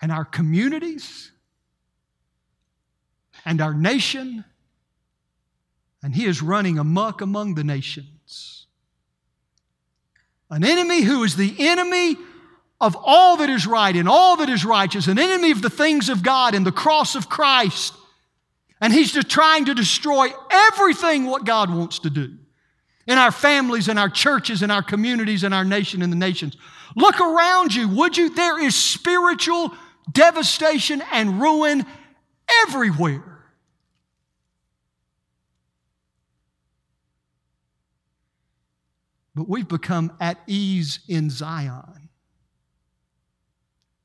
and 0.00 0.10
our 0.10 0.24
communities 0.24 1.32
and 3.44 3.60
our 3.60 3.74
nation, 3.74 4.44
and 6.02 6.14
he 6.14 6.26
is 6.26 6.42
running 6.42 6.78
amuck 6.78 7.20
among 7.20 7.54
the 7.54 7.64
nations. 7.64 8.66
An 10.50 10.64
enemy 10.64 11.02
who 11.02 11.22
is 11.22 11.36
the 11.36 11.54
enemy 11.58 12.16
of 12.80 12.96
all 12.98 13.36
that 13.36 13.50
is 13.50 13.66
right 13.66 13.94
and 13.94 14.08
all 14.08 14.36
that 14.38 14.48
is 14.48 14.64
righteous, 14.64 15.06
an 15.06 15.18
enemy 15.18 15.50
of 15.50 15.62
the 15.62 15.70
things 15.70 16.08
of 16.08 16.22
God 16.22 16.54
and 16.54 16.66
the 16.66 16.72
cross 16.72 17.14
of 17.14 17.28
Christ. 17.28 17.94
And 18.80 18.92
he's 18.92 19.12
just 19.12 19.28
trying 19.28 19.66
to 19.66 19.74
destroy 19.74 20.28
everything 20.50 21.26
what 21.26 21.44
God 21.44 21.70
wants 21.70 21.98
to 22.00 22.10
do 22.10 22.38
in 23.10 23.18
our 23.18 23.32
families, 23.32 23.88
in 23.88 23.98
our 23.98 24.08
churches, 24.08 24.62
in 24.62 24.70
our 24.70 24.84
communities, 24.84 25.42
in 25.42 25.52
our 25.52 25.64
nation, 25.64 26.00
in 26.00 26.10
the 26.10 26.16
nations. 26.16 26.56
Look 26.94 27.20
around 27.20 27.74
you, 27.74 27.88
would 27.88 28.16
you? 28.16 28.32
There 28.32 28.64
is 28.64 28.76
spiritual 28.76 29.74
devastation 30.12 31.02
and 31.10 31.40
ruin 31.40 31.84
everywhere. 32.62 33.42
But 39.34 39.48
we've 39.48 39.66
become 39.66 40.12
at 40.20 40.38
ease 40.46 41.00
in 41.08 41.30
Zion 41.30 42.10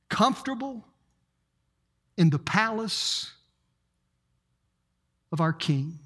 comfortable 0.10 0.84
in 2.18 2.32
the 2.32 2.40
palace 2.40 3.32
of 5.32 5.42
our 5.42 5.54
King. 5.54 6.00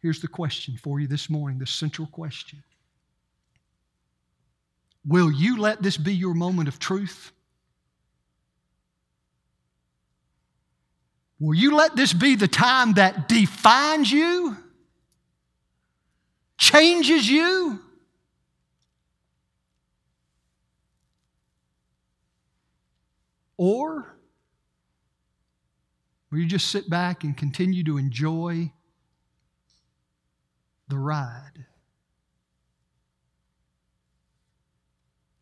Here's 0.00 0.20
the 0.20 0.28
question 0.28 0.76
for 0.76 1.00
you 1.00 1.06
this 1.06 1.28
morning, 1.28 1.58
the 1.58 1.66
central 1.66 2.06
question. 2.06 2.62
Will 5.06 5.30
you 5.30 5.58
let 5.58 5.82
this 5.82 5.96
be 5.96 6.14
your 6.14 6.34
moment 6.34 6.68
of 6.68 6.78
truth? 6.78 7.32
Will 11.40 11.54
you 11.54 11.74
let 11.74 11.96
this 11.96 12.12
be 12.12 12.34
the 12.34 12.48
time 12.48 12.94
that 12.94 13.28
defines 13.28 14.10
you, 14.10 14.56
changes 16.58 17.28
you? 17.28 17.80
Or 23.56 24.16
will 26.30 26.38
you 26.38 26.46
just 26.46 26.68
sit 26.68 26.88
back 26.88 27.24
and 27.24 27.36
continue 27.36 27.82
to 27.84 27.98
enjoy 27.98 28.72
the 30.88 30.98
ride? 30.98 31.66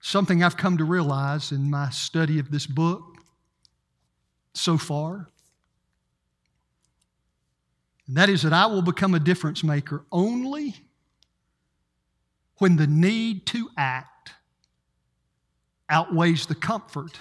Something 0.00 0.42
I've 0.42 0.56
come 0.56 0.78
to 0.78 0.84
realize 0.84 1.52
in 1.52 1.70
my 1.70 1.90
study 1.90 2.38
of 2.38 2.50
this 2.50 2.66
book 2.66 3.02
so 4.54 4.78
far, 4.78 5.28
and 8.06 8.16
that 8.16 8.28
is 8.28 8.42
that 8.42 8.52
I 8.52 8.66
will 8.66 8.82
become 8.82 9.14
a 9.14 9.20
difference 9.20 9.64
maker 9.64 10.04
only 10.12 10.76
when 12.58 12.76
the 12.76 12.86
need 12.86 13.46
to 13.46 13.68
act 13.76 14.30
outweighs 15.88 16.46
the 16.46 16.54
comfort 16.54 17.18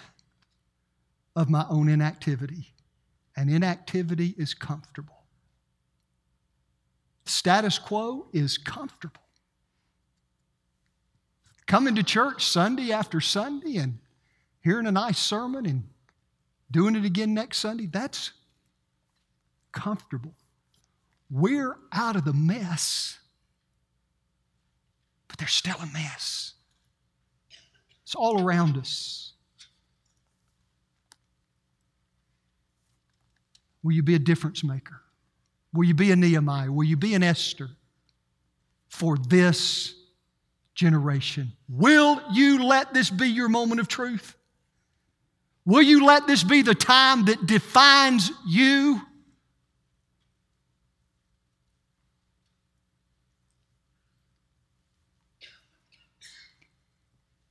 of 1.36 1.50
my 1.50 1.66
own 1.70 1.90
inactivity. 1.90 2.74
And 3.36 3.50
inactivity 3.50 4.34
is 4.38 4.54
comfortable. 4.54 5.15
Status 7.26 7.80
quo 7.80 8.28
is 8.34 8.58
comfortable. 8.58 9.22
Coming 11.66 11.96
to 11.96 12.04
church 12.04 12.46
Sunday 12.46 12.92
after 12.92 13.20
Sunday 13.20 13.78
and 13.78 13.98
hearing 14.62 14.86
a 14.86 14.92
nice 14.92 15.18
sermon 15.18 15.66
and 15.66 15.84
doing 16.70 16.96
it 16.96 17.06
again 17.06 17.34
next 17.34 17.58
Sunday, 17.58 17.88
that's 17.88 18.32
comfortable. 19.72 20.36
We're 21.32 21.76
out 21.92 22.16
of 22.16 22.24
the 22.24 22.34
mess, 22.34 23.18
but 25.28 25.40
there's 25.40 25.54
still 25.54 25.78
a 25.82 25.88
mess. 25.88 26.54
It's 28.04 28.14
all 28.14 28.44
around 28.44 28.78
us. 28.78 29.34
Will 33.82 33.94
you 33.94 34.04
be 34.04 34.14
a 34.16 34.20
difference 34.20 34.64
maker? 34.64 35.02
Will 35.76 35.86
you 35.86 35.94
be 35.94 36.12
a 36.12 36.16
Nehemiah? 36.16 36.72
Will 36.72 36.86
you 36.86 36.96
be 36.96 37.14
an 37.14 37.24
Esther 37.24 37.70
for 38.88 39.18
this 39.18 39.94
generation? 40.74 41.52
Will 41.68 42.22
you 42.32 42.64
let 42.64 42.94
this 42.94 43.10
be 43.10 43.28
your 43.28 43.50
moment 43.50 43.82
of 43.82 43.88
truth? 43.88 44.36
Will 45.66 45.82
you 45.82 46.06
let 46.06 46.28
this 46.28 46.44
be 46.44 46.62
the 46.62 46.76
time 46.76 47.26
that 47.26 47.46
defines 47.46 48.32
you? 48.48 49.02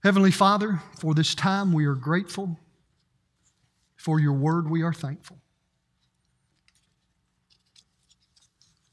Heavenly 0.03 0.31
Father, 0.31 0.81
for 0.99 1.15
this 1.15 1.35
time 1.35 1.73
we 1.73 1.87
are 1.87 1.95
grateful. 1.95 2.59
For 3.97 4.21
your 4.21 4.35
word 4.35 4.71
we 4.71 4.83
are 4.83 4.93
thankful. 4.93 5.39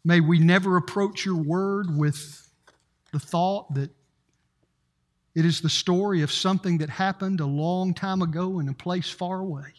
May 0.03 0.19
we 0.19 0.39
never 0.39 0.77
approach 0.77 1.25
your 1.25 1.35
word 1.35 1.95
with 1.95 2.49
the 3.11 3.19
thought 3.19 3.73
that 3.75 3.91
it 5.35 5.45
is 5.45 5.61
the 5.61 5.69
story 5.69 6.23
of 6.23 6.31
something 6.31 6.79
that 6.79 6.89
happened 6.89 7.39
a 7.39 7.45
long 7.45 7.93
time 7.93 8.21
ago 8.21 8.59
in 8.59 8.67
a 8.67 8.73
place 8.73 9.09
far 9.09 9.39
away. 9.39 9.73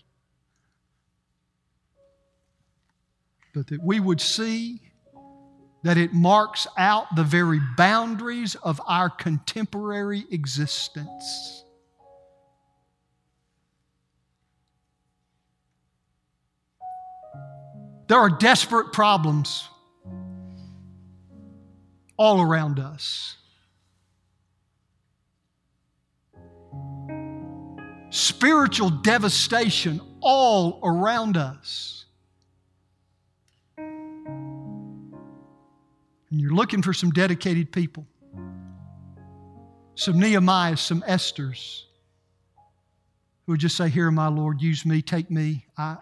But 3.52 3.66
that 3.66 3.82
we 3.82 4.00
would 4.00 4.20
see 4.20 4.80
that 5.82 5.98
it 5.98 6.14
marks 6.14 6.66
out 6.78 7.06
the 7.16 7.24
very 7.24 7.60
boundaries 7.76 8.54
of 8.54 8.80
our 8.86 9.10
contemporary 9.10 10.24
existence. 10.30 11.64
There 18.06 18.18
are 18.18 18.30
desperate 18.30 18.92
problems 18.92 19.68
all 22.22 22.40
around 22.40 22.78
us. 22.78 23.36
Spiritual 28.10 28.90
devastation 28.90 30.00
all 30.20 30.78
around 30.84 31.36
us. 31.36 32.04
And 33.76 34.00
you're 36.30 36.54
looking 36.54 36.80
for 36.80 36.92
some 36.92 37.10
dedicated 37.10 37.72
people, 37.72 38.06
some 39.96 40.14
Nehemiahs, 40.14 40.78
some 40.78 41.02
Esthers 41.02 41.82
who 43.46 43.54
would 43.54 43.60
just 43.60 43.76
say, 43.76 43.88
Here, 43.88 44.12
my 44.12 44.28
Lord, 44.28 44.62
use 44.62 44.86
me, 44.86 45.02
take 45.02 45.28
me. 45.28 45.66
I, 45.76 45.96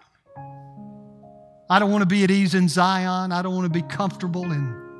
I 1.67 1.79
don't 1.79 1.89
want 1.89 2.03
to 2.03 2.05
be 2.05 2.23
at 2.23 2.29
ease 2.29 2.53
in 2.53 2.69
Zion. 2.69 3.31
I 3.31 3.41
don't 3.41 3.55
want 3.55 3.73
to 3.73 3.81
be 3.81 3.87
comfortable 3.87 4.43
in 4.43 4.90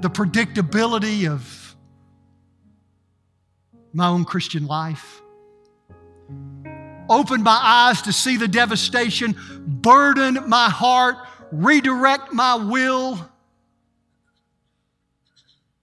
the 0.00 0.10
predictability 0.10 1.30
of 1.30 1.76
my 3.92 4.08
own 4.08 4.24
Christian 4.24 4.66
life. 4.66 5.22
Open 7.08 7.42
my 7.42 7.58
eyes 7.62 8.02
to 8.02 8.12
see 8.12 8.36
the 8.36 8.48
devastation, 8.48 9.34
burden 9.66 10.48
my 10.48 10.68
heart, 10.68 11.16
redirect 11.50 12.32
my 12.32 12.54
will, 12.56 13.18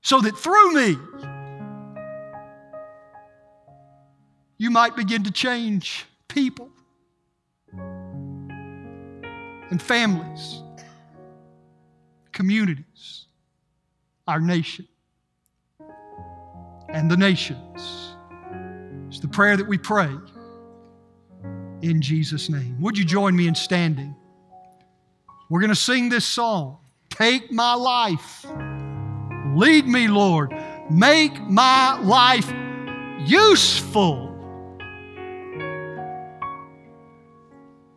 so 0.01 0.21
that 0.21 0.37
through 0.37 0.73
me, 0.73 0.97
you 4.57 4.69
might 4.69 4.95
begin 4.95 5.23
to 5.23 5.31
change 5.31 6.05
people 6.27 6.69
and 9.71 9.81
families, 9.81 10.61
communities, 12.31 13.25
our 14.27 14.39
nation, 14.39 14.87
and 16.89 17.09
the 17.09 17.17
nations. 17.17 18.15
It's 19.07 19.19
the 19.19 19.27
prayer 19.27 19.55
that 19.55 19.67
we 19.67 19.77
pray 19.77 20.09
in 21.81 22.01
Jesus' 22.01 22.49
name. 22.49 22.79
Would 22.81 22.97
you 22.97 23.05
join 23.05 23.35
me 23.35 23.47
in 23.47 23.55
standing? 23.55 24.15
We're 25.49 25.59
going 25.59 25.69
to 25.69 25.75
sing 25.75 26.09
this 26.09 26.25
song 26.25 26.79
Take 27.09 27.51
my 27.51 27.75
life, 27.75 28.45
lead 29.55 29.87
me, 29.87 30.07
Lord, 30.07 30.53
make 30.89 31.39
my 31.41 31.97
life 32.01 32.51
useful. 33.25 34.31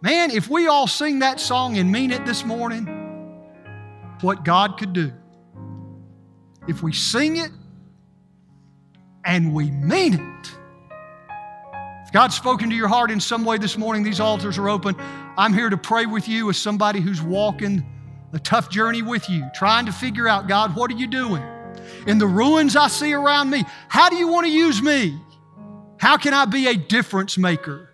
Man, 0.00 0.30
if 0.30 0.48
we 0.48 0.68
all 0.68 0.86
sing 0.86 1.18
that 1.20 1.40
song 1.40 1.78
and 1.78 1.90
mean 1.90 2.12
it 2.12 2.24
this 2.24 2.44
morning, 2.44 2.86
what 4.20 4.44
God 4.44 4.78
could 4.78 4.92
do. 4.92 5.12
If 6.68 6.82
we 6.82 6.92
sing 6.92 7.36
it 7.38 7.50
and 9.24 9.52
we 9.52 9.70
mean 9.70 10.14
it. 10.14 10.52
If 12.04 12.12
God's 12.12 12.36
spoken 12.36 12.70
to 12.70 12.76
your 12.76 12.88
heart 12.88 13.10
in 13.10 13.20
some 13.20 13.44
way 13.44 13.58
this 13.58 13.76
morning, 13.76 14.02
these 14.02 14.20
altars 14.20 14.56
are 14.56 14.68
open. 14.68 14.96
I'm 15.36 15.52
here 15.52 15.68
to 15.68 15.76
pray 15.76 16.06
with 16.06 16.28
you 16.28 16.48
as 16.48 16.56
somebody 16.56 17.00
who's 17.00 17.20
walking 17.20 17.84
a 18.32 18.38
tough 18.38 18.70
journey 18.70 19.02
with 19.02 19.28
you, 19.28 19.46
trying 19.54 19.86
to 19.86 19.92
figure 19.92 20.28
out, 20.28 20.48
God, 20.48 20.76
what 20.76 20.90
are 20.90 20.94
you 20.94 21.06
doing? 21.06 21.42
In 22.06 22.18
the 22.18 22.26
ruins 22.26 22.76
I 22.76 22.88
see 22.88 23.12
around 23.12 23.50
me, 23.50 23.64
how 23.88 24.08
do 24.08 24.16
you 24.16 24.28
want 24.28 24.46
to 24.46 24.52
use 24.52 24.82
me? 24.82 25.18
How 25.98 26.16
can 26.16 26.32
I 26.32 26.44
be 26.44 26.68
a 26.68 26.74
difference 26.74 27.36
maker? 27.36 27.90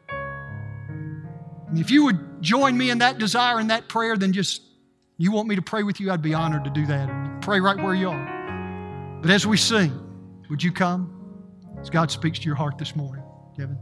And 1.68 1.78
if 1.78 1.90
you 1.90 2.04
would 2.04 2.42
join 2.42 2.76
me 2.76 2.90
in 2.90 2.98
that 2.98 3.18
desire 3.18 3.58
and 3.58 3.70
that 3.70 3.88
prayer, 3.88 4.16
then 4.16 4.32
just 4.32 4.62
you 5.16 5.32
want 5.32 5.48
me 5.48 5.56
to 5.56 5.62
pray 5.62 5.82
with 5.82 6.00
you, 6.00 6.10
I'd 6.12 6.22
be 6.22 6.34
honored 6.34 6.64
to 6.64 6.70
do 6.70 6.86
that. 6.86 7.40
Pray 7.40 7.60
right 7.60 7.76
where 7.76 7.94
you 7.94 8.10
are. 8.10 8.33
But 9.24 9.30
as 9.30 9.46
we 9.46 9.56
sing, 9.56 9.90
would 10.50 10.62
you 10.62 10.70
come 10.70 11.10
as 11.80 11.88
God 11.88 12.10
speaks 12.10 12.38
to 12.40 12.44
your 12.44 12.56
heart 12.56 12.76
this 12.76 12.94
morning, 12.94 13.24
Kevin? 13.56 13.78